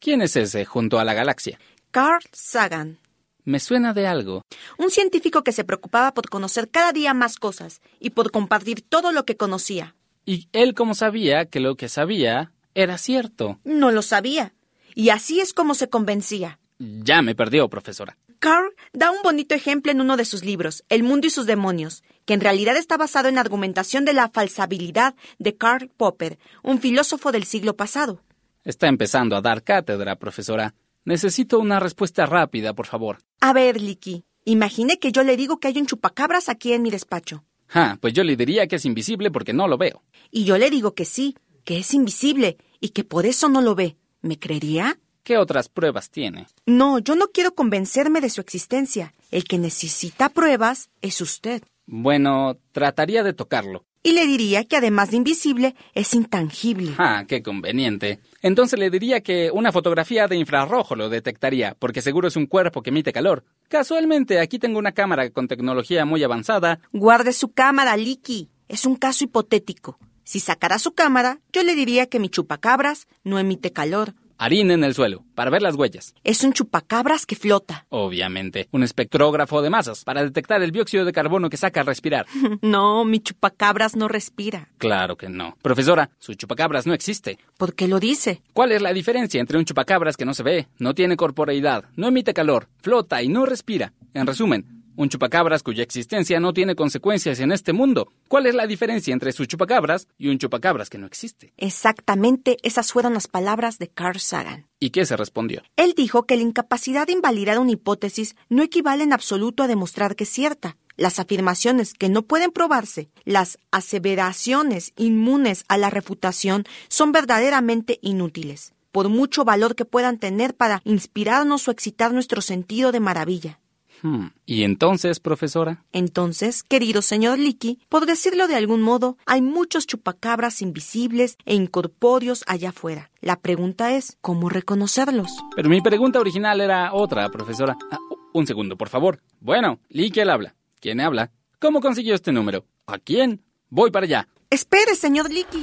¿Quién 0.00 0.20
es 0.20 0.34
ese 0.34 0.64
junto 0.64 0.98
a 0.98 1.04
la 1.04 1.14
galaxia? 1.14 1.58
Carl 1.92 2.24
Sagan. 2.32 2.98
Me 3.44 3.60
suena 3.60 3.92
de 3.92 4.06
algo. 4.06 4.42
Un 4.76 4.90
científico 4.90 5.44
que 5.44 5.52
se 5.52 5.64
preocupaba 5.64 6.14
por 6.14 6.28
conocer 6.28 6.68
cada 6.68 6.92
día 6.92 7.14
más 7.14 7.36
cosas 7.36 7.80
y 8.00 8.10
por 8.10 8.32
compartir 8.32 8.82
todo 8.82 9.12
lo 9.12 9.24
que 9.24 9.36
conocía. 9.36 9.94
¿Y 10.26 10.48
él 10.52 10.74
cómo 10.74 10.94
sabía 10.94 11.46
que 11.46 11.60
lo 11.60 11.76
que 11.76 11.88
sabía 11.88 12.52
era 12.74 12.98
cierto? 12.98 13.60
No 13.64 13.90
lo 13.90 14.02
sabía. 14.02 14.54
Y 14.94 15.10
así 15.10 15.40
es 15.40 15.52
como 15.52 15.74
se 15.74 15.88
convencía. 15.88 16.58
Ya 16.78 17.22
me 17.22 17.34
perdió, 17.34 17.68
profesora. 17.68 18.16
Carl 18.38 18.74
da 18.92 19.10
un 19.10 19.22
bonito 19.22 19.54
ejemplo 19.54 19.92
en 19.92 20.00
uno 20.00 20.16
de 20.16 20.24
sus 20.24 20.44
libros, 20.44 20.84
El 20.88 21.02
mundo 21.02 21.26
y 21.26 21.30
sus 21.30 21.46
demonios, 21.46 22.02
que 22.24 22.34
en 22.34 22.40
realidad 22.40 22.76
está 22.76 22.96
basado 22.96 23.28
en 23.28 23.38
argumentación 23.38 24.04
de 24.04 24.12
la 24.12 24.28
falsabilidad 24.28 25.14
de 25.38 25.56
Karl 25.56 25.88
Popper, 25.88 26.38
un 26.62 26.78
filósofo 26.78 27.32
del 27.32 27.44
siglo 27.44 27.76
pasado. 27.76 28.22
Está 28.64 28.88
empezando 28.88 29.36
a 29.36 29.40
dar 29.40 29.62
cátedra, 29.62 30.16
profesora. 30.16 30.74
Necesito 31.04 31.58
una 31.58 31.80
respuesta 31.80 32.26
rápida, 32.26 32.72
por 32.74 32.86
favor. 32.86 33.18
A 33.40 33.52
ver, 33.52 33.80
Licky, 33.80 34.24
imagine 34.44 34.98
que 34.98 35.12
yo 35.12 35.22
le 35.22 35.36
digo 35.36 35.58
que 35.58 35.68
hay 35.68 35.78
un 35.78 35.86
chupacabras 35.86 36.48
aquí 36.48 36.72
en 36.72 36.82
mi 36.82 36.90
despacho. 36.90 37.44
Ah, 37.76 37.98
pues 38.00 38.14
yo 38.14 38.22
le 38.22 38.36
diría 38.36 38.68
que 38.68 38.76
es 38.76 38.84
invisible 38.84 39.32
porque 39.32 39.52
no 39.52 39.66
lo 39.66 39.76
veo. 39.76 40.04
Y 40.30 40.44
yo 40.44 40.56
le 40.56 40.70
digo 40.70 40.94
que 40.94 41.04
sí, 41.04 41.36
que 41.64 41.78
es 41.78 41.92
invisible 41.92 42.56
y 42.80 42.90
que 42.90 43.02
por 43.02 43.26
eso 43.26 43.48
no 43.48 43.60
lo 43.60 43.74
ve. 43.74 43.96
¿Me 44.22 44.38
creería? 44.38 45.00
¿Qué 45.24 45.38
otras 45.38 45.68
pruebas 45.68 46.08
tiene? 46.08 46.46
No, 46.66 47.00
yo 47.00 47.16
no 47.16 47.26
quiero 47.28 47.56
convencerme 47.56 48.20
de 48.20 48.30
su 48.30 48.40
existencia. 48.40 49.12
El 49.32 49.42
que 49.42 49.58
necesita 49.58 50.28
pruebas 50.28 50.88
es 51.02 51.20
usted. 51.20 51.64
Bueno, 51.86 52.58
trataría 52.70 53.24
de 53.24 53.32
tocarlo. 53.32 53.84
Y 54.06 54.12
le 54.12 54.26
diría 54.26 54.64
que 54.64 54.76
además 54.76 55.10
de 55.10 55.16
invisible, 55.16 55.74
es 55.94 56.12
intangible. 56.12 56.92
Ah, 56.98 57.24
qué 57.26 57.42
conveniente. 57.42 58.20
Entonces 58.42 58.78
le 58.78 58.90
diría 58.90 59.22
que 59.22 59.50
una 59.50 59.72
fotografía 59.72 60.28
de 60.28 60.36
infrarrojo 60.36 60.94
lo 60.94 61.08
detectaría, 61.08 61.74
porque 61.78 62.02
seguro 62.02 62.28
es 62.28 62.36
un 62.36 62.44
cuerpo 62.44 62.82
que 62.82 62.90
emite 62.90 63.14
calor. 63.14 63.44
Casualmente, 63.68 64.40
aquí 64.40 64.58
tengo 64.58 64.78
una 64.78 64.92
cámara 64.92 65.30
con 65.30 65.48
tecnología 65.48 66.04
muy 66.04 66.22
avanzada. 66.22 66.80
Guarde 66.92 67.32
su 67.32 67.52
cámara, 67.52 67.96
Licky. 67.96 68.50
Es 68.68 68.84
un 68.84 68.96
caso 68.96 69.24
hipotético. 69.24 69.98
Si 70.22 70.38
sacara 70.38 70.78
su 70.78 70.92
cámara, 70.92 71.40
yo 71.50 71.62
le 71.62 71.74
diría 71.74 72.06
que 72.06 72.20
mi 72.20 72.28
chupacabras 72.28 73.08
no 73.24 73.38
emite 73.38 73.72
calor. 73.72 74.12
Harina 74.38 74.74
en 74.74 74.84
el 74.84 74.94
suelo, 74.94 75.24
para 75.34 75.50
ver 75.50 75.62
las 75.62 75.76
huellas. 75.76 76.14
Es 76.24 76.44
un 76.44 76.52
chupacabras 76.52 77.26
que 77.26 77.36
flota. 77.36 77.86
Obviamente. 77.88 78.68
Un 78.72 78.82
espectrógrafo 78.82 79.62
de 79.62 79.70
masas, 79.70 80.04
para 80.04 80.24
detectar 80.24 80.62
el 80.62 80.72
dióxido 80.72 81.04
de 81.04 81.12
carbono 81.12 81.50
que 81.50 81.56
saca 81.56 81.80
al 81.80 81.86
respirar. 81.86 82.26
no, 82.62 83.04
mi 83.04 83.20
chupacabras 83.20 83.96
no 83.96 84.08
respira. 84.08 84.68
Claro 84.78 85.16
que 85.16 85.28
no. 85.28 85.56
Profesora, 85.62 86.10
su 86.18 86.34
chupacabras 86.34 86.86
no 86.86 86.94
existe. 86.94 87.38
¿Por 87.56 87.74
qué 87.74 87.88
lo 87.88 88.00
dice? 88.00 88.42
¿Cuál 88.52 88.72
es 88.72 88.82
la 88.82 88.92
diferencia 88.92 89.40
entre 89.40 89.58
un 89.58 89.64
chupacabras 89.64 90.16
que 90.16 90.24
no 90.24 90.34
se 90.34 90.42
ve, 90.42 90.68
no 90.78 90.94
tiene 90.94 91.16
corporeidad, 91.16 91.84
no 91.96 92.08
emite 92.08 92.34
calor, 92.34 92.68
flota 92.82 93.22
y 93.22 93.28
no 93.28 93.46
respira? 93.46 93.92
En 94.14 94.26
resumen, 94.26 94.73
un 94.96 95.08
chupacabras 95.08 95.62
cuya 95.62 95.82
existencia 95.82 96.40
no 96.40 96.52
tiene 96.52 96.74
consecuencias 96.74 97.40
en 97.40 97.52
este 97.52 97.72
mundo. 97.72 98.08
¿Cuál 98.28 98.46
es 98.46 98.54
la 98.54 98.66
diferencia 98.66 99.12
entre 99.12 99.32
su 99.32 99.46
chupacabras 99.46 100.08
y 100.18 100.28
un 100.28 100.38
chupacabras 100.38 100.90
que 100.90 100.98
no 100.98 101.06
existe? 101.06 101.52
Exactamente, 101.56 102.58
esas 102.62 102.92
fueron 102.92 103.14
las 103.14 103.28
palabras 103.28 103.78
de 103.78 103.88
Carl 103.88 104.20
Sagan. 104.20 104.66
¿Y 104.80 104.90
qué 104.90 105.06
se 105.06 105.16
respondió? 105.16 105.62
Él 105.76 105.94
dijo 105.96 106.24
que 106.24 106.36
la 106.36 106.42
incapacidad 106.42 107.06
de 107.06 107.14
invalidar 107.14 107.58
una 107.58 107.72
hipótesis 107.72 108.36
no 108.48 108.62
equivale 108.62 109.04
en 109.04 109.12
absoluto 109.12 109.62
a 109.62 109.68
demostrar 109.68 110.16
que 110.16 110.24
es 110.24 110.30
cierta. 110.30 110.76
Las 110.96 111.18
afirmaciones 111.18 111.94
que 111.94 112.08
no 112.08 112.22
pueden 112.22 112.52
probarse, 112.52 113.08
las 113.24 113.58
aseveraciones 113.72 114.92
inmunes 114.96 115.64
a 115.68 115.76
la 115.76 115.90
refutación, 115.90 116.64
son 116.88 117.10
verdaderamente 117.10 117.98
inútiles, 118.00 118.74
por 118.92 119.08
mucho 119.08 119.44
valor 119.44 119.74
que 119.74 119.84
puedan 119.84 120.18
tener 120.18 120.54
para 120.54 120.82
inspirarnos 120.84 121.66
o 121.66 121.72
excitar 121.72 122.12
nuestro 122.12 122.40
sentido 122.40 122.92
de 122.92 123.00
maravilla. 123.00 123.58
Hmm. 124.04 124.26
¿Y 124.44 124.64
entonces, 124.64 125.18
profesora? 125.18 125.82
Entonces, 125.90 126.62
querido 126.62 127.00
señor 127.00 127.38
Leakey, 127.38 127.78
por 127.88 128.04
decirlo 128.04 128.46
de 128.48 128.54
algún 128.54 128.82
modo, 128.82 129.16
hay 129.24 129.40
muchos 129.40 129.86
chupacabras 129.86 130.60
invisibles 130.60 131.38
e 131.46 131.54
incorpóreos 131.54 132.44
allá 132.46 132.68
afuera. 132.68 133.10
La 133.22 133.40
pregunta 133.40 133.92
es, 133.96 134.18
¿cómo 134.20 134.50
reconocerlos? 134.50 135.30
Pero 135.56 135.70
mi 135.70 135.80
pregunta 135.80 136.20
original 136.20 136.60
era 136.60 136.92
otra, 136.92 137.30
profesora. 137.30 137.78
Ah, 137.90 137.98
un 138.34 138.46
segundo, 138.46 138.76
por 138.76 138.90
favor. 138.90 139.22
Bueno, 139.40 139.80
Leakey 139.88 140.28
habla. 140.28 140.54
¿Quién 140.80 141.00
habla? 141.00 141.30
¿Cómo 141.58 141.80
consiguió 141.80 142.14
este 142.14 142.30
número? 142.30 142.66
¿A 142.86 142.98
quién? 142.98 143.42
Voy 143.70 143.90
para 143.90 144.04
allá. 144.04 144.28
Espere, 144.50 144.96
señor 144.96 145.32
Leakey. 145.32 145.62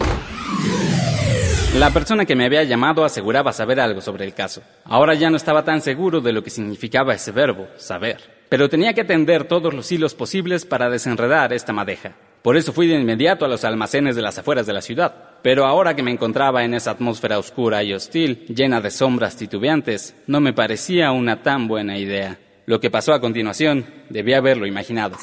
La 1.75 1.90
persona 1.90 2.25
que 2.25 2.36
me 2.36 2.46
había 2.46 2.63
llamado 2.63 3.06
aseguraba 3.06 3.54
saber 3.54 3.80
algo 3.80 4.01
sobre 4.01 4.25
el 4.25 4.34
caso. 4.34 4.62
Ahora 4.84 5.13
ya 5.13 5.30
no 5.30 5.38
estaba 5.38 5.63
tan 5.63 5.82
seguro 5.82 6.20
de 6.20 6.34
lo 6.34 6.44
que 6.44 6.50
significaba 6.50 7.13
ese 7.13 7.32
verbo, 7.32 7.70
saber. 7.78 8.18
Pero 8.50 8.68
tenía 8.68 8.94
que 8.94 9.06
tender 9.06 9.46
todos 9.46 9.74
los 9.74 9.90
hilos 9.90 10.13
posibles 10.13 10.66
para 10.66 10.90
desenredar 10.90 11.54
esta 11.54 11.72
madeja. 11.72 12.12
Por 12.42 12.58
eso 12.58 12.74
fui 12.74 12.88
de 12.88 13.00
inmediato 13.00 13.46
a 13.46 13.48
los 13.48 13.63
almacenes 13.63 14.18
de 14.18 14.22
las 14.22 14.38
afueras 14.38 14.68
de 14.68 14.74
la 14.74 14.82
ciudad. 14.82 15.16
Pero 15.44 15.66
ahora 15.66 15.96
que 15.96 16.04
me 16.04 16.12
encontraba 16.12 16.66
en 16.66 16.74
esa 16.74 16.92
atmósfera 16.92 17.40
oscura 17.40 17.82
y 17.84 17.94
hostil, 17.94 18.46
llena 18.48 18.82
de 18.82 18.92
sombras 18.92 19.38
titubeantes, 19.38 20.13
no 20.28 20.42
me 20.42 20.51
parecía 20.51 21.12
una 21.12 21.42
tan 21.42 21.70
buena 21.70 21.98
idea. 21.98 22.38
Lo 22.66 22.82
que 22.82 22.92
pasó 22.92 23.13
a 23.13 23.22
continuación, 23.22 23.86
debía 24.10 24.40
haberlo 24.40 24.68
imaginado. 24.68 25.18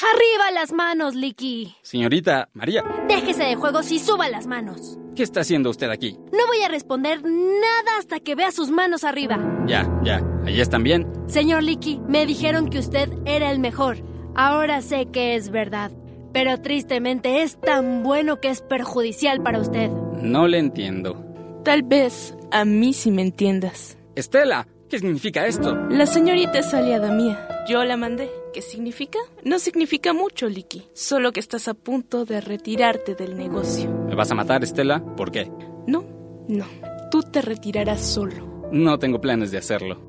¡Arriba 0.00 0.50
las 0.52 0.72
manos, 0.72 1.14
Licky! 1.14 1.74
Señorita 1.82 2.48
María, 2.52 2.84
Déjese 3.08 3.42
de 3.44 3.56
juegos 3.56 3.90
y 3.90 3.98
suba 3.98 4.28
las 4.28 4.46
manos. 4.46 4.98
¿qué 5.16 5.24
está 5.24 5.40
haciendo 5.40 5.70
usted 5.70 5.90
aquí? 5.90 6.16
No 6.30 6.46
voy 6.46 6.62
a 6.62 6.68
responder 6.68 7.20
nada 7.24 7.98
hasta 7.98 8.20
que 8.20 8.36
vea 8.36 8.52
sus 8.52 8.70
manos 8.70 9.02
arriba. 9.02 9.36
Ya, 9.66 9.90
ya, 10.04 10.22
allí 10.46 10.60
están 10.60 10.84
bien. 10.84 11.10
Señor 11.26 11.64
Licky, 11.64 12.00
me 12.06 12.24
dijeron 12.24 12.70
que 12.70 12.78
usted 12.78 13.08
era 13.24 13.50
el 13.50 13.58
mejor. 13.58 13.96
Ahora 14.36 14.80
sé 14.80 15.06
que 15.06 15.34
es 15.34 15.50
verdad. 15.50 15.90
Pero 16.32 16.60
tristemente 16.60 17.42
es 17.42 17.60
tan 17.60 18.04
bueno 18.04 18.40
que 18.40 18.50
es 18.50 18.62
perjudicial 18.62 19.42
para 19.42 19.58
usted. 19.58 19.90
No 20.22 20.46
le 20.46 20.58
entiendo. 20.58 21.24
Tal 21.64 21.82
vez 21.82 22.36
a 22.52 22.64
mí 22.64 22.92
sí 22.92 23.10
me 23.10 23.22
entiendas. 23.22 23.98
Estela, 24.14 24.68
¿qué 24.88 24.98
significa 24.98 25.46
esto? 25.46 25.74
La 25.90 26.06
señorita 26.06 26.58
es 26.58 26.72
aliada 26.74 27.12
mía. 27.12 27.64
Yo 27.68 27.84
la 27.84 27.96
mandé. 27.96 28.30
¿Qué 28.52 28.62
significa? 28.62 29.18
No 29.44 29.58
significa 29.58 30.12
mucho, 30.12 30.48
Licky. 30.48 30.84
Solo 30.94 31.32
que 31.32 31.40
estás 31.40 31.68
a 31.68 31.74
punto 31.74 32.24
de 32.24 32.40
retirarte 32.40 33.14
del 33.14 33.36
negocio. 33.36 33.90
¿Me 33.90 34.14
vas 34.14 34.30
a 34.30 34.34
matar, 34.34 34.64
Estela? 34.64 35.04
¿Por 35.16 35.30
qué? 35.30 35.50
No, 35.86 36.04
no. 36.48 36.64
Tú 37.10 37.22
te 37.22 37.42
retirarás 37.42 38.00
solo. 38.00 38.68
No 38.72 38.98
tengo 38.98 39.20
planes 39.20 39.50
de 39.50 39.58
hacerlo. 39.58 40.00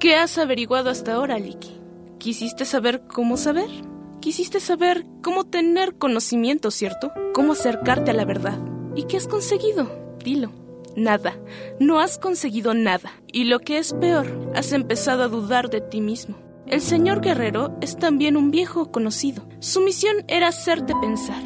¿Qué 0.00 0.14
has 0.16 0.38
averiguado 0.38 0.90
hasta 0.90 1.14
ahora, 1.14 1.38
Licky? 1.38 1.78
¿Quisiste 2.18 2.64
saber 2.64 3.02
cómo 3.06 3.36
saber? 3.36 3.68
Quisiste 4.20 4.60
saber 4.60 5.06
cómo 5.22 5.44
tener 5.44 5.96
conocimiento, 5.96 6.70
¿cierto? 6.70 7.12
Cómo 7.34 7.52
acercarte 7.52 8.10
a 8.10 8.14
la 8.14 8.24
verdad. 8.24 8.58
¿Y 8.94 9.04
qué 9.04 9.18
has 9.18 9.28
conseguido? 9.28 10.16
Dilo. 10.24 10.65
Nada. 10.96 11.38
No 11.78 12.00
has 12.00 12.18
conseguido 12.18 12.72
nada. 12.72 13.12
Y 13.30 13.44
lo 13.44 13.60
que 13.60 13.78
es 13.78 13.92
peor, 13.92 14.26
has 14.54 14.72
empezado 14.72 15.24
a 15.24 15.28
dudar 15.28 15.68
de 15.68 15.82
ti 15.82 16.00
mismo. 16.00 16.38
El 16.66 16.80
señor 16.80 17.20
guerrero 17.20 17.76
es 17.80 17.96
también 17.96 18.36
un 18.36 18.50
viejo 18.50 18.90
conocido. 18.90 19.46
Su 19.60 19.82
misión 19.82 20.24
era 20.26 20.48
hacerte 20.48 20.94
pensar. 21.00 21.42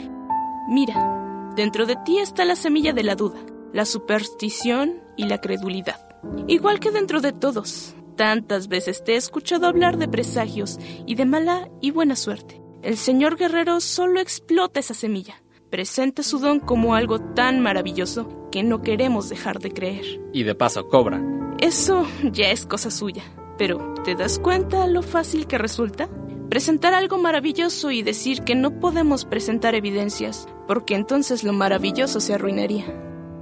Mira, 0.68 1.52
dentro 1.56 1.84
de 1.84 1.96
ti 2.04 2.18
está 2.18 2.44
la 2.44 2.54
semilla 2.54 2.92
de 2.92 3.02
la 3.02 3.16
duda, 3.16 3.40
la 3.72 3.84
superstición 3.84 5.02
y 5.16 5.24
la 5.24 5.40
credulidad. 5.40 6.00
Igual 6.46 6.78
que 6.78 6.92
dentro 6.92 7.20
de 7.20 7.32
todos. 7.32 7.94
Tantas 8.16 8.68
veces 8.68 9.02
te 9.02 9.14
he 9.14 9.16
escuchado 9.16 9.66
hablar 9.66 9.96
de 9.96 10.06
presagios 10.06 10.78
y 11.06 11.16
de 11.16 11.24
mala 11.24 11.68
y 11.80 11.90
buena 11.90 12.16
suerte. 12.16 12.60
El 12.82 12.96
señor 12.96 13.36
guerrero 13.36 13.80
solo 13.80 14.20
explota 14.20 14.80
esa 14.80 14.94
semilla. 14.94 15.42
Presenta 15.70 16.22
su 16.22 16.38
don 16.38 16.60
como 16.60 16.94
algo 16.94 17.18
tan 17.18 17.60
maravilloso 17.60 18.39
que 18.50 18.62
no 18.62 18.82
queremos 18.82 19.28
dejar 19.28 19.60
de 19.60 19.72
creer. 19.72 20.04
Y 20.32 20.42
de 20.42 20.54
paso 20.54 20.88
cobra. 20.88 21.22
Eso 21.60 22.06
ya 22.32 22.50
es 22.50 22.66
cosa 22.66 22.90
suya. 22.90 23.22
Pero, 23.58 23.94
¿te 24.04 24.14
das 24.14 24.38
cuenta 24.38 24.86
lo 24.86 25.02
fácil 25.02 25.46
que 25.46 25.58
resulta? 25.58 26.08
Presentar 26.48 26.94
algo 26.94 27.18
maravilloso 27.18 27.90
y 27.90 28.02
decir 28.02 28.42
que 28.42 28.54
no 28.54 28.80
podemos 28.80 29.24
presentar 29.24 29.74
evidencias, 29.74 30.48
porque 30.66 30.94
entonces 30.94 31.44
lo 31.44 31.52
maravilloso 31.52 32.20
se 32.20 32.34
arruinaría. 32.34 32.86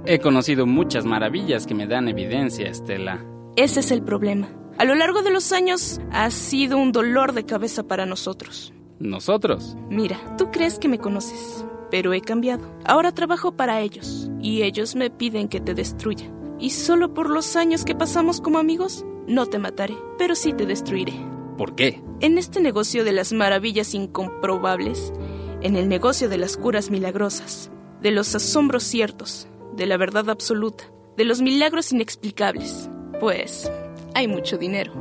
He 0.05 0.19
conocido 0.19 0.65
muchas 0.65 1.05
maravillas 1.05 1.65
que 1.65 1.73
me 1.73 1.87
dan 1.87 2.07
evidencia, 2.07 2.69
Estela. 2.69 3.25
Ese 3.55 3.79
es 3.79 3.91
el 3.91 4.03
problema. 4.03 4.49
A 4.77 4.85
lo 4.85 4.95
largo 4.95 5.21
de 5.21 5.31
los 5.31 5.51
años 5.51 5.99
ha 6.11 6.29
sido 6.31 6.77
un 6.77 6.91
dolor 6.91 7.33
de 7.33 7.45
cabeza 7.45 7.83
para 7.83 8.05
nosotros. 8.05 8.73
¿Nosotros? 8.99 9.75
Mira, 9.89 10.17
tú 10.37 10.51
crees 10.51 10.79
que 10.79 10.87
me 10.87 10.99
conoces, 10.99 11.65
pero 11.91 12.13
he 12.13 12.21
cambiado. 12.21 12.65
Ahora 12.85 13.11
trabajo 13.11 13.51
para 13.51 13.81
ellos, 13.81 14.29
y 14.41 14.63
ellos 14.63 14.95
me 14.95 15.09
piden 15.09 15.47
que 15.47 15.59
te 15.59 15.73
destruya. 15.73 16.31
Y 16.59 16.71
solo 16.71 17.13
por 17.13 17.29
los 17.29 17.55
años 17.55 17.85
que 17.85 17.95
pasamos 17.95 18.41
como 18.41 18.59
amigos, 18.59 19.05
no 19.27 19.45
te 19.45 19.59
mataré, 19.59 19.95
pero 20.17 20.35
sí 20.35 20.53
te 20.53 20.65
destruiré. 20.65 21.13
¿Por 21.57 21.75
qué? 21.75 22.01
En 22.19 22.37
este 22.37 22.61
negocio 22.61 23.03
de 23.03 23.11
las 23.11 23.33
maravillas 23.33 23.93
incomprobables, 23.93 25.13
en 25.61 25.75
el 25.75 25.89
negocio 25.89 26.29
de 26.29 26.37
las 26.37 26.57
curas 26.57 26.89
milagrosas, 26.89 27.71
de 28.01 28.11
los 28.11 28.33
asombros 28.35 28.83
ciertos, 28.83 29.47
de 29.75 29.85
la 29.85 29.97
verdad 29.97 30.29
absoluta, 30.29 30.85
de 31.17 31.25
los 31.25 31.41
milagros 31.41 31.91
inexplicables, 31.91 32.89
pues 33.19 33.69
hay 34.13 34.27
mucho 34.27 34.57
dinero. 34.57 34.93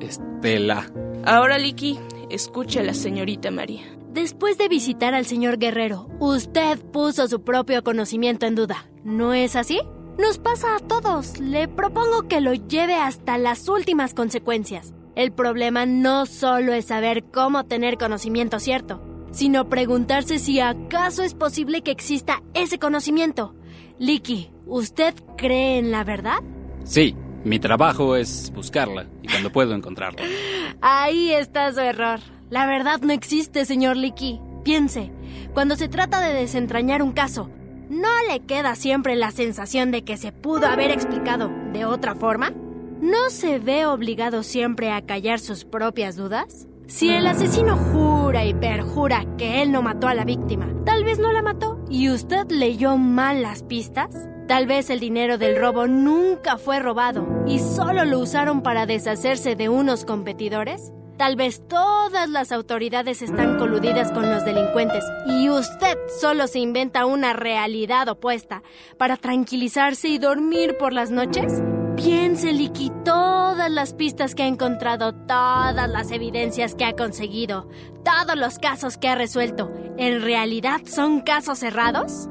Estela. 0.00 0.90
Ahora, 1.24 1.58
Licky, 1.58 1.98
escucha 2.30 2.80
a 2.80 2.84
la 2.84 2.94
señorita 2.94 3.50
María. 3.50 3.95
Después 4.16 4.56
de 4.56 4.68
visitar 4.68 5.12
al 5.12 5.26
señor 5.26 5.58
guerrero, 5.58 6.08
usted 6.20 6.78
puso 6.90 7.28
su 7.28 7.42
propio 7.42 7.84
conocimiento 7.84 8.46
en 8.46 8.54
duda. 8.54 8.88
¿No 9.04 9.34
es 9.34 9.56
así? 9.56 9.78
Nos 10.16 10.38
pasa 10.38 10.74
a 10.74 10.78
todos. 10.78 11.38
Le 11.38 11.68
propongo 11.68 12.26
que 12.26 12.40
lo 12.40 12.54
lleve 12.54 12.94
hasta 12.94 13.36
las 13.36 13.68
últimas 13.68 14.14
consecuencias. 14.14 14.94
El 15.16 15.32
problema 15.32 15.84
no 15.84 16.24
solo 16.24 16.72
es 16.72 16.86
saber 16.86 17.24
cómo 17.24 17.64
tener 17.64 17.98
conocimiento 17.98 18.58
cierto, 18.58 19.02
sino 19.32 19.68
preguntarse 19.68 20.38
si 20.38 20.60
acaso 20.60 21.22
es 21.22 21.34
posible 21.34 21.82
que 21.82 21.90
exista 21.90 22.42
ese 22.54 22.78
conocimiento. 22.78 23.54
Licky, 23.98 24.50
¿usted 24.64 25.14
cree 25.36 25.76
en 25.76 25.90
la 25.90 26.04
verdad? 26.04 26.38
Sí, 26.84 27.14
mi 27.44 27.58
trabajo 27.58 28.16
es 28.16 28.50
buscarla 28.54 29.08
y 29.20 29.28
cuando 29.28 29.52
puedo 29.52 29.74
encontrarla. 29.74 30.22
Ahí 30.80 31.32
está 31.32 31.70
su 31.70 31.80
error. 31.80 32.20
La 32.48 32.66
verdad 32.66 33.00
no 33.00 33.12
existe, 33.12 33.64
señor 33.64 33.96
Licky. 33.96 34.40
Piense, 34.62 35.10
cuando 35.52 35.74
se 35.74 35.88
trata 35.88 36.20
de 36.20 36.32
desentrañar 36.32 37.02
un 37.02 37.10
caso, 37.10 37.50
¿no 37.88 38.08
le 38.28 38.40
queda 38.40 38.76
siempre 38.76 39.16
la 39.16 39.32
sensación 39.32 39.90
de 39.90 40.02
que 40.02 40.16
se 40.16 40.30
pudo 40.30 40.66
haber 40.66 40.92
explicado 40.92 41.50
de 41.72 41.84
otra 41.84 42.14
forma? 42.14 42.52
¿No 43.00 43.30
se 43.30 43.58
ve 43.58 43.84
obligado 43.86 44.44
siempre 44.44 44.92
a 44.92 45.02
callar 45.02 45.40
sus 45.40 45.64
propias 45.64 46.14
dudas? 46.14 46.68
Si 46.86 47.10
el 47.10 47.26
asesino 47.26 47.76
jura 47.76 48.44
y 48.44 48.54
perjura 48.54 49.26
que 49.36 49.60
él 49.62 49.72
no 49.72 49.82
mató 49.82 50.06
a 50.06 50.14
la 50.14 50.24
víctima, 50.24 50.72
tal 50.84 51.02
vez 51.02 51.18
no 51.18 51.32
la 51.32 51.42
mató 51.42 51.84
y 51.90 52.10
usted 52.10 52.48
leyó 52.48 52.96
mal 52.96 53.42
las 53.42 53.64
pistas. 53.64 54.28
Tal 54.46 54.68
vez 54.68 54.88
el 54.90 55.00
dinero 55.00 55.36
del 55.36 55.58
robo 55.60 55.88
nunca 55.88 56.58
fue 56.58 56.78
robado 56.78 57.26
y 57.48 57.58
solo 57.58 58.04
lo 58.04 58.20
usaron 58.20 58.62
para 58.62 58.86
deshacerse 58.86 59.56
de 59.56 59.68
unos 59.68 60.04
competidores. 60.04 60.92
Tal 61.16 61.34
vez 61.34 61.62
todas 61.66 62.28
las 62.28 62.52
autoridades 62.52 63.22
están 63.22 63.58
coludidas 63.58 64.12
con 64.12 64.30
los 64.30 64.44
delincuentes 64.44 65.02
y 65.26 65.48
usted 65.48 65.96
solo 66.20 66.46
se 66.46 66.58
inventa 66.58 67.06
una 67.06 67.32
realidad 67.32 68.08
opuesta 68.08 68.62
para 68.98 69.16
tranquilizarse 69.16 70.08
y 70.08 70.18
dormir 70.18 70.76
por 70.78 70.92
las 70.92 71.10
noches. 71.10 71.62
Piense, 71.96 72.52
Licky, 72.52 72.92
todas 73.02 73.70
las 73.70 73.94
pistas 73.94 74.34
que 74.34 74.42
ha 74.42 74.46
encontrado, 74.46 75.14
todas 75.14 75.88
las 75.88 76.10
evidencias 76.10 76.74
que 76.74 76.84
ha 76.84 76.92
conseguido, 76.92 77.66
todos 78.04 78.36
los 78.36 78.58
casos 78.58 78.98
que 78.98 79.08
ha 79.08 79.14
resuelto, 79.14 79.72
¿en 79.96 80.20
realidad 80.20 80.82
son 80.84 81.22
casos 81.22 81.60
cerrados? 81.60 82.28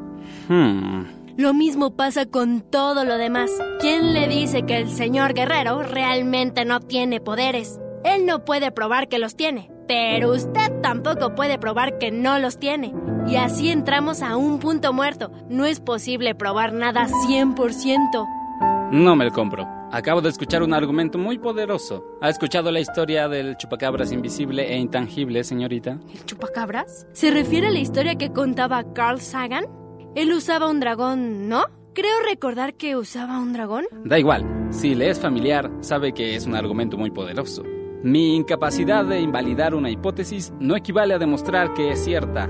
Hmm. 0.47 1.05
Lo 1.37 1.55
mismo 1.55 1.95
pasa 1.95 2.27
con 2.27 2.61
todo 2.61 3.03
lo 3.03 3.17
demás. 3.17 3.49
¿Quién 3.79 4.13
le 4.13 4.27
dice 4.27 4.63
que 4.63 4.77
el 4.77 4.89
señor 4.91 5.33
guerrero 5.33 5.81
realmente 5.81 6.63
no 6.63 6.79
tiene 6.79 7.19
poderes? 7.19 7.79
Él 8.05 8.27
no 8.27 8.45
puede 8.45 8.71
probar 8.71 9.07
que 9.07 9.17
los 9.17 9.35
tiene, 9.35 9.71
pero 9.87 10.31
usted 10.31 10.71
tampoco 10.83 11.33
puede 11.33 11.57
probar 11.57 11.97
que 11.97 12.11
no 12.11 12.37
los 12.37 12.59
tiene. 12.59 12.93
Y 13.27 13.37
así 13.37 13.69
entramos 13.69 14.21
a 14.21 14.37
un 14.37 14.59
punto 14.59 14.93
muerto. 14.93 15.31
No 15.49 15.65
es 15.65 15.79
posible 15.79 16.35
probar 16.35 16.71
nada 16.71 17.07
100%. 17.07 18.91
No 18.91 19.15
me 19.15 19.25
lo 19.25 19.31
compro. 19.31 19.67
Acabo 19.91 20.21
de 20.21 20.29
escuchar 20.29 20.61
un 20.61 20.73
argumento 20.73 21.17
muy 21.17 21.39
poderoso. 21.39 22.05
¿Ha 22.21 22.29
escuchado 22.29 22.71
la 22.71 22.79
historia 22.79 23.27
del 23.27 23.57
chupacabras 23.57 24.11
invisible 24.11 24.71
e 24.71 24.77
intangible, 24.77 25.43
señorita? 25.43 25.97
¿El 26.13 26.25
chupacabras? 26.25 27.07
¿Se 27.13 27.31
refiere 27.31 27.67
a 27.67 27.71
la 27.71 27.79
historia 27.79 28.15
que 28.15 28.31
contaba 28.31 28.93
Carl 28.93 29.19
Sagan? 29.19 29.65
Él 30.13 30.31
usaba 30.31 30.69
un 30.69 30.79
dragón, 30.79 31.49
¿no? 31.49 31.63
Creo 31.95 32.21
recordar 32.23 32.75
que 32.75 32.95
usaba 32.95 33.39
un 33.39 33.53
dragón. 33.53 33.85
Da 34.03 34.19
igual. 34.19 34.45
Si 34.69 34.93
le 34.93 35.09
es 35.09 35.19
familiar, 35.19 35.71
sabe 35.79 36.13
que 36.13 36.35
es 36.35 36.45
un 36.45 36.55
argumento 36.55 36.97
muy 36.97 37.09
poderoso. 37.09 37.63
Mi 38.05 38.35
incapacidad 38.35 39.03
de 39.03 39.19
invalidar 39.19 39.73
una 39.73 39.89
hipótesis 39.89 40.53
no 40.59 40.75
equivale 40.75 41.15
a 41.15 41.17
demostrar 41.17 41.73
que 41.73 41.89
es 41.89 42.03
cierta. 42.03 42.47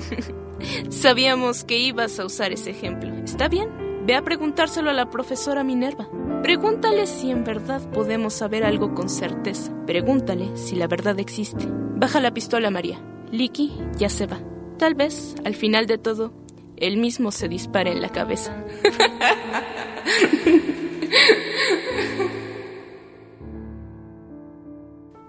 Sabíamos 0.90 1.64
que 1.64 1.76
ibas 1.76 2.20
a 2.20 2.24
usar 2.24 2.52
ese 2.52 2.70
ejemplo. 2.70 3.12
¿Está 3.24 3.48
bien? 3.48 3.68
Ve 4.06 4.14
a 4.14 4.22
preguntárselo 4.22 4.88
a 4.88 4.92
la 4.92 5.10
profesora 5.10 5.64
Minerva. 5.64 6.08
Pregúntale 6.40 7.08
si 7.08 7.32
en 7.32 7.42
verdad 7.42 7.82
podemos 7.90 8.34
saber 8.34 8.62
algo 8.62 8.94
con 8.94 9.08
certeza. 9.08 9.72
Pregúntale 9.86 10.56
si 10.56 10.76
la 10.76 10.86
verdad 10.86 11.18
existe. 11.18 11.66
Baja 11.68 12.20
la 12.20 12.32
pistola, 12.32 12.70
María. 12.70 13.00
Licky 13.32 13.76
ya 13.98 14.08
se 14.08 14.26
va. 14.26 14.38
Tal 14.78 14.94
vez, 14.94 15.34
al 15.44 15.56
final 15.56 15.88
de 15.88 15.98
todo, 15.98 16.32
él 16.76 16.98
mismo 16.98 17.32
se 17.32 17.48
dispare 17.48 17.90
en 17.90 18.00
la 18.00 18.10
cabeza. 18.10 18.64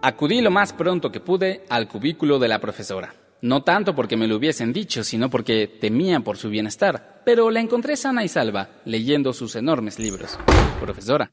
Acudí 0.07 0.39
lo 0.39 0.51
más 0.51 0.71
pronto 0.71 1.11
que 1.11 1.19
pude 1.19 1.65
al 1.67 1.89
cubículo 1.89 2.39
de 2.39 2.47
la 2.47 2.61
profesora. 2.61 3.13
No 3.41 3.63
tanto 3.63 3.93
porque 3.93 4.15
me 4.15 4.25
lo 4.25 4.37
hubiesen 4.37 4.71
dicho, 4.71 5.03
sino 5.03 5.29
porque 5.29 5.67
temía 5.67 6.21
por 6.21 6.37
su 6.37 6.49
bienestar. 6.49 7.23
Pero 7.25 7.51
la 7.51 7.59
encontré 7.59 7.97
sana 7.97 8.23
y 8.23 8.29
salva, 8.29 8.69
leyendo 8.85 9.33
sus 9.33 9.57
enormes 9.57 9.99
libros. 9.99 10.39
Profesora. 10.79 11.29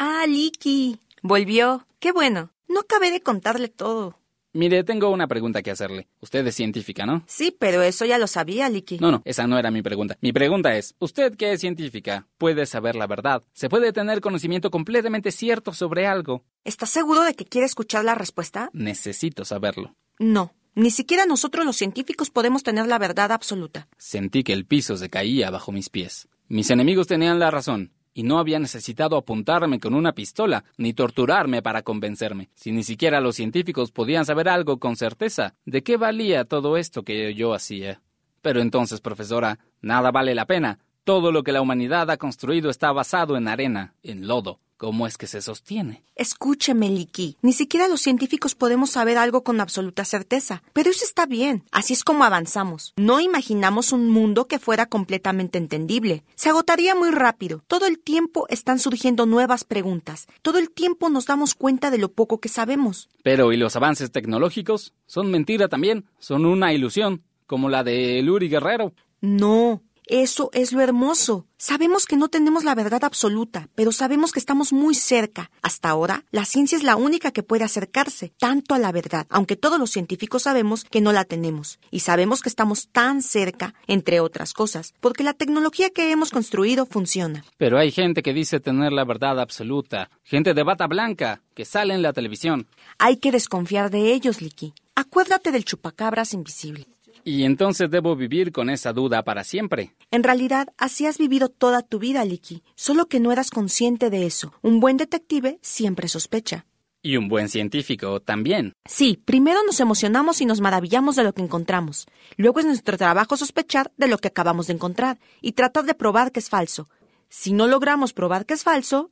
Ah, 0.00 0.24
Licky. 0.26 0.98
Volvió. 1.22 1.86
Qué 2.00 2.10
bueno. 2.10 2.50
No 2.66 2.80
acabé 2.80 3.12
de 3.12 3.20
contarle 3.20 3.68
todo. 3.68 4.18
Mire, 4.56 4.84
tengo 4.84 5.10
una 5.10 5.26
pregunta 5.26 5.62
que 5.62 5.70
hacerle. 5.70 6.08
Usted 6.20 6.46
es 6.46 6.54
científica, 6.54 7.04
¿no? 7.04 7.22
Sí, 7.26 7.54
pero 7.58 7.82
eso 7.82 8.06
ya 8.06 8.16
lo 8.16 8.26
sabía, 8.26 8.70
Licky. 8.70 8.96
No, 8.98 9.10
no, 9.10 9.20
esa 9.26 9.46
no 9.46 9.58
era 9.58 9.70
mi 9.70 9.82
pregunta. 9.82 10.16
Mi 10.22 10.32
pregunta 10.32 10.74
es, 10.78 10.94
usted 10.98 11.36
que 11.36 11.52
es 11.52 11.60
científica, 11.60 12.26
puede 12.38 12.64
saber 12.64 12.96
la 12.96 13.06
verdad. 13.06 13.42
Se 13.52 13.68
puede 13.68 13.92
tener 13.92 14.22
conocimiento 14.22 14.70
completamente 14.70 15.30
cierto 15.30 15.74
sobre 15.74 16.06
algo. 16.06 16.42
¿Estás 16.64 16.88
seguro 16.88 17.22
de 17.22 17.34
que 17.34 17.44
quiere 17.44 17.66
escuchar 17.66 18.06
la 18.06 18.14
respuesta? 18.14 18.70
Necesito 18.72 19.44
saberlo. 19.44 19.94
No. 20.18 20.54
Ni 20.74 20.90
siquiera 20.90 21.26
nosotros 21.26 21.66
los 21.66 21.76
científicos 21.76 22.30
podemos 22.30 22.62
tener 22.62 22.86
la 22.86 22.98
verdad 22.98 23.32
absoluta. 23.32 23.88
Sentí 23.98 24.42
que 24.42 24.54
el 24.54 24.64
piso 24.64 24.96
se 24.96 25.10
caía 25.10 25.50
bajo 25.50 25.70
mis 25.70 25.90
pies. 25.90 26.28
Mis 26.48 26.70
enemigos 26.70 27.06
tenían 27.06 27.38
la 27.38 27.50
razón 27.50 27.92
y 28.16 28.22
no 28.22 28.38
había 28.38 28.58
necesitado 28.58 29.18
apuntarme 29.18 29.78
con 29.78 29.92
una 29.92 30.12
pistola 30.12 30.64
ni 30.78 30.94
torturarme 30.94 31.60
para 31.60 31.82
convencerme. 31.82 32.48
Si 32.54 32.72
ni 32.72 32.82
siquiera 32.82 33.20
los 33.20 33.36
científicos 33.36 33.92
podían 33.92 34.24
saber 34.24 34.48
algo 34.48 34.78
con 34.78 34.96
certeza, 34.96 35.54
¿de 35.66 35.82
qué 35.82 35.98
valía 35.98 36.46
todo 36.46 36.78
esto 36.78 37.02
que 37.02 37.34
yo 37.34 37.52
hacía? 37.52 38.00
Pero 38.40 38.62
entonces, 38.62 39.02
profesora, 39.02 39.58
nada 39.82 40.12
vale 40.12 40.34
la 40.34 40.46
pena. 40.46 40.78
Todo 41.04 41.30
lo 41.30 41.42
que 41.42 41.52
la 41.52 41.60
humanidad 41.60 42.10
ha 42.10 42.16
construido 42.16 42.70
está 42.70 42.90
basado 42.90 43.36
en 43.36 43.48
arena, 43.48 43.92
en 44.02 44.26
lodo. 44.26 44.60
¿Cómo 44.76 45.06
es 45.06 45.16
que 45.16 45.26
se 45.26 45.40
sostiene? 45.40 46.02
Escúcheme, 46.16 46.90
Liki. 46.90 47.38
Ni 47.40 47.54
siquiera 47.54 47.88
los 47.88 48.02
científicos 48.02 48.54
podemos 48.54 48.90
saber 48.90 49.16
algo 49.16 49.42
con 49.42 49.58
absoluta 49.62 50.04
certeza. 50.04 50.62
Pero 50.74 50.90
eso 50.90 51.02
está 51.02 51.24
bien. 51.24 51.64
Así 51.72 51.94
es 51.94 52.04
como 52.04 52.24
avanzamos. 52.24 52.92
No 52.96 53.20
imaginamos 53.20 53.92
un 53.92 54.10
mundo 54.10 54.48
que 54.48 54.58
fuera 54.58 54.84
completamente 54.84 55.56
entendible. 55.56 56.24
Se 56.34 56.50
agotaría 56.50 56.94
muy 56.94 57.10
rápido. 57.10 57.64
Todo 57.66 57.86
el 57.86 57.98
tiempo 57.98 58.46
están 58.50 58.78
surgiendo 58.78 59.24
nuevas 59.24 59.64
preguntas. 59.64 60.26
Todo 60.42 60.58
el 60.58 60.70
tiempo 60.70 61.08
nos 61.08 61.24
damos 61.24 61.54
cuenta 61.54 61.90
de 61.90 61.98
lo 61.98 62.12
poco 62.12 62.38
que 62.38 62.50
sabemos. 62.50 63.08
Pero 63.22 63.52
¿y 63.52 63.56
los 63.56 63.76
avances 63.76 64.12
tecnológicos? 64.12 64.92
Son 65.06 65.30
mentira 65.30 65.68
también. 65.68 66.04
Son 66.18 66.44
una 66.44 66.74
ilusión, 66.74 67.22
como 67.46 67.70
la 67.70 67.82
de 67.82 68.20
Luri 68.22 68.50
Guerrero. 68.50 68.92
No, 69.22 69.82
eso 70.06 70.50
es 70.52 70.72
lo 70.72 70.80
hermoso. 70.80 71.46
Sabemos 71.58 72.06
que 72.06 72.16
no 72.16 72.28
tenemos 72.28 72.62
la 72.62 72.76
verdad 72.76 73.02
absoluta, 73.02 73.68
pero 73.74 73.90
sabemos 73.90 74.30
que 74.30 74.38
estamos 74.38 74.72
muy 74.72 74.94
cerca. 74.94 75.50
Hasta 75.62 75.88
ahora, 75.88 76.24
la 76.30 76.44
ciencia 76.44 76.78
es 76.78 76.84
la 76.84 76.94
única 76.94 77.32
que 77.32 77.42
puede 77.42 77.64
acercarse 77.64 78.32
tanto 78.38 78.74
a 78.74 78.78
la 78.78 78.92
verdad, 78.92 79.26
aunque 79.30 79.56
todos 79.56 79.80
los 79.80 79.90
científicos 79.90 80.44
sabemos 80.44 80.84
que 80.84 81.00
no 81.00 81.12
la 81.12 81.24
tenemos. 81.24 81.80
Y 81.90 82.00
sabemos 82.00 82.42
que 82.42 82.48
estamos 82.48 82.88
tan 82.92 83.20
cerca, 83.20 83.74
entre 83.88 84.20
otras 84.20 84.52
cosas, 84.52 84.94
porque 85.00 85.24
la 85.24 85.34
tecnología 85.34 85.90
que 85.90 86.12
hemos 86.12 86.30
construido 86.30 86.86
funciona. 86.86 87.44
Pero 87.56 87.76
hay 87.76 87.90
gente 87.90 88.22
que 88.22 88.32
dice 88.32 88.60
tener 88.60 88.92
la 88.92 89.04
verdad 89.04 89.40
absoluta. 89.40 90.10
Gente 90.22 90.54
de 90.54 90.62
bata 90.62 90.86
blanca, 90.86 91.42
que 91.54 91.64
sale 91.64 91.94
en 91.94 92.02
la 92.02 92.12
televisión. 92.12 92.68
Hay 92.98 93.16
que 93.16 93.32
desconfiar 93.32 93.90
de 93.90 94.12
ellos, 94.12 94.40
Liki. 94.40 94.72
Acuérdate 94.94 95.50
del 95.50 95.64
chupacabras 95.64 96.32
invisible. 96.32 96.86
Y 97.26 97.42
entonces 97.42 97.90
debo 97.90 98.14
vivir 98.14 98.52
con 98.52 98.70
esa 98.70 98.92
duda 98.92 99.24
para 99.24 99.42
siempre. 99.42 99.96
En 100.12 100.22
realidad, 100.22 100.68
así 100.78 101.06
has 101.06 101.18
vivido 101.18 101.48
toda 101.48 101.82
tu 101.82 101.98
vida, 101.98 102.24
Licky, 102.24 102.62
solo 102.76 103.06
que 103.06 103.18
no 103.18 103.32
eras 103.32 103.50
consciente 103.50 104.10
de 104.10 104.26
eso. 104.26 104.54
Un 104.62 104.78
buen 104.78 104.96
detective 104.96 105.58
siempre 105.60 106.06
sospecha. 106.06 106.66
Y 107.02 107.16
un 107.16 107.26
buen 107.26 107.48
científico 107.48 108.20
también. 108.20 108.74
Sí, 108.84 109.20
primero 109.24 109.64
nos 109.64 109.80
emocionamos 109.80 110.40
y 110.40 110.46
nos 110.46 110.60
maravillamos 110.60 111.16
de 111.16 111.24
lo 111.24 111.32
que 111.32 111.42
encontramos. 111.42 112.06
Luego 112.36 112.60
es 112.60 112.66
nuestro 112.66 112.96
trabajo 112.96 113.36
sospechar 113.36 113.90
de 113.96 114.06
lo 114.06 114.18
que 114.18 114.28
acabamos 114.28 114.68
de 114.68 114.74
encontrar 114.74 115.18
y 115.40 115.52
tratar 115.52 115.84
de 115.84 115.94
probar 115.94 116.30
que 116.30 116.38
es 116.38 116.48
falso. 116.48 116.88
Si 117.28 117.52
no 117.52 117.66
logramos 117.66 118.12
probar 118.12 118.46
que 118.46 118.54
es 118.54 118.62
falso... 118.62 119.10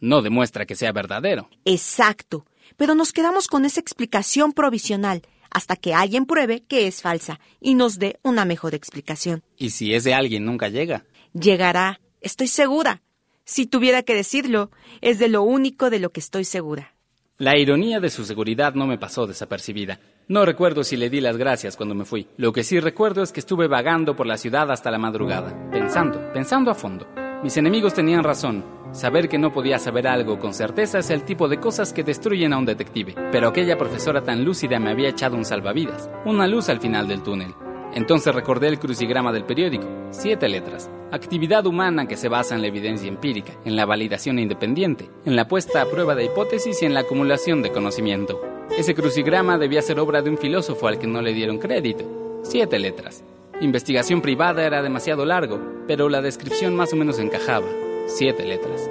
No 0.00 0.22
demuestra 0.22 0.66
que 0.66 0.74
sea 0.74 0.90
verdadero. 0.90 1.48
Exacto. 1.64 2.46
Pero 2.76 2.96
nos 2.96 3.12
quedamos 3.12 3.46
con 3.46 3.64
esa 3.64 3.78
explicación 3.78 4.52
provisional 4.52 5.22
hasta 5.54 5.76
que 5.76 5.94
alguien 5.94 6.26
pruebe 6.26 6.64
que 6.64 6.86
es 6.86 7.00
falsa 7.00 7.40
y 7.60 7.74
nos 7.74 7.98
dé 7.98 8.18
una 8.22 8.44
mejor 8.44 8.74
explicación. 8.74 9.42
¿Y 9.56 9.70
si 9.70 9.94
ese 9.94 10.12
alguien 10.12 10.44
nunca 10.44 10.68
llega? 10.68 11.04
Llegará, 11.32 12.00
estoy 12.20 12.48
segura. 12.48 13.00
Si 13.44 13.66
tuviera 13.66 14.02
que 14.02 14.14
decirlo, 14.14 14.70
es 15.00 15.18
de 15.18 15.28
lo 15.28 15.42
único 15.42 15.88
de 15.88 16.00
lo 16.00 16.10
que 16.10 16.20
estoy 16.20 16.44
segura. 16.44 16.94
La 17.38 17.58
ironía 17.58 18.00
de 18.00 18.10
su 18.10 18.24
seguridad 18.24 18.74
no 18.74 18.86
me 18.86 18.98
pasó 18.98 19.26
desapercibida. 19.26 20.00
No 20.28 20.44
recuerdo 20.44 20.84
si 20.84 20.96
le 20.96 21.10
di 21.10 21.20
las 21.20 21.36
gracias 21.36 21.76
cuando 21.76 21.94
me 21.94 22.04
fui. 22.04 22.26
Lo 22.36 22.52
que 22.52 22.64
sí 22.64 22.80
recuerdo 22.80 23.22
es 23.22 23.32
que 23.32 23.40
estuve 23.40 23.68
vagando 23.68 24.16
por 24.16 24.26
la 24.26 24.38
ciudad 24.38 24.70
hasta 24.70 24.90
la 24.90 24.98
madrugada, 24.98 25.70
pensando, 25.70 26.32
pensando 26.32 26.70
a 26.70 26.74
fondo. 26.74 27.06
Mis 27.42 27.56
enemigos 27.56 27.94
tenían 27.94 28.24
razón. 28.24 28.83
Saber 28.94 29.28
que 29.28 29.38
no 29.38 29.52
podía 29.52 29.80
saber 29.80 30.06
algo 30.06 30.38
con 30.38 30.54
certeza 30.54 31.00
es 31.00 31.10
el 31.10 31.24
tipo 31.24 31.48
de 31.48 31.58
cosas 31.58 31.92
que 31.92 32.04
destruyen 32.04 32.52
a 32.52 32.58
un 32.58 32.64
detective. 32.64 33.16
Pero 33.32 33.48
aquella 33.48 33.76
profesora 33.76 34.22
tan 34.22 34.44
lúcida 34.44 34.78
me 34.78 34.90
había 34.90 35.08
echado 35.08 35.36
un 35.36 35.44
salvavidas, 35.44 36.08
una 36.24 36.46
luz 36.46 36.68
al 36.68 36.78
final 36.78 37.08
del 37.08 37.20
túnel. 37.24 37.52
Entonces 37.92 38.32
recordé 38.32 38.68
el 38.68 38.78
crucigrama 38.78 39.32
del 39.32 39.46
periódico, 39.46 39.88
siete 40.10 40.48
letras. 40.48 40.88
Actividad 41.10 41.66
humana 41.66 42.06
que 42.06 42.16
se 42.16 42.28
basa 42.28 42.54
en 42.54 42.60
la 42.60 42.68
evidencia 42.68 43.08
empírica, 43.08 43.52
en 43.64 43.74
la 43.74 43.84
validación 43.84 44.38
independiente, 44.38 45.10
en 45.24 45.34
la 45.34 45.48
puesta 45.48 45.82
a 45.82 45.86
prueba 45.86 46.14
de 46.14 46.26
hipótesis 46.26 46.80
y 46.80 46.86
en 46.86 46.94
la 46.94 47.00
acumulación 47.00 47.62
de 47.62 47.72
conocimiento. 47.72 48.40
Ese 48.78 48.94
crucigrama 48.94 49.58
debía 49.58 49.82
ser 49.82 49.98
obra 49.98 50.22
de 50.22 50.30
un 50.30 50.38
filósofo 50.38 50.86
al 50.86 51.00
que 51.00 51.08
no 51.08 51.20
le 51.20 51.34
dieron 51.34 51.58
crédito. 51.58 52.40
Siete 52.44 52.78
letras. 52.78 53.24
Investigación 53.60 54.20
privada 54.20 54.64
era 54.64 54.82
demasiado 54.82 55.24
largo, 55.24 55.60
pero 55.88 56.08
la 56.08 56.22
descripción 56.22 56.76
más 56.76 56.92
o 56.92 56.96
menos 56.96 57.18
encajaba. 57.18 57.66
Siete 58.06 58.44
letras. 58.44 58.88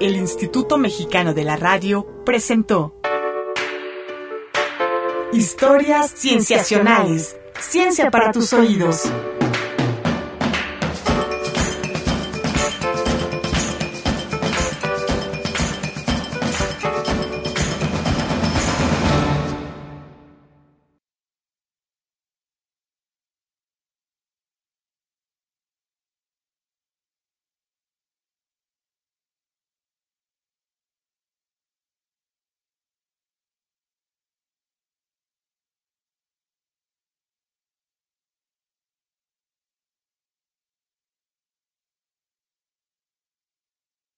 El 0.00 0.16
Instituto 0.16 0.76
Mexicano 0.76 1.34
de 1.34 1.44
la 1.44 1.56
Radio 1.56 2.04
presentó 2.24 2.94
Historias 5.32 6.12
Cienciacionales. 6.16 7.36
Ciencia 7.60 8.10
para 8.10 8.32
tus 8.32 8.52
oídos. 8.52 9.04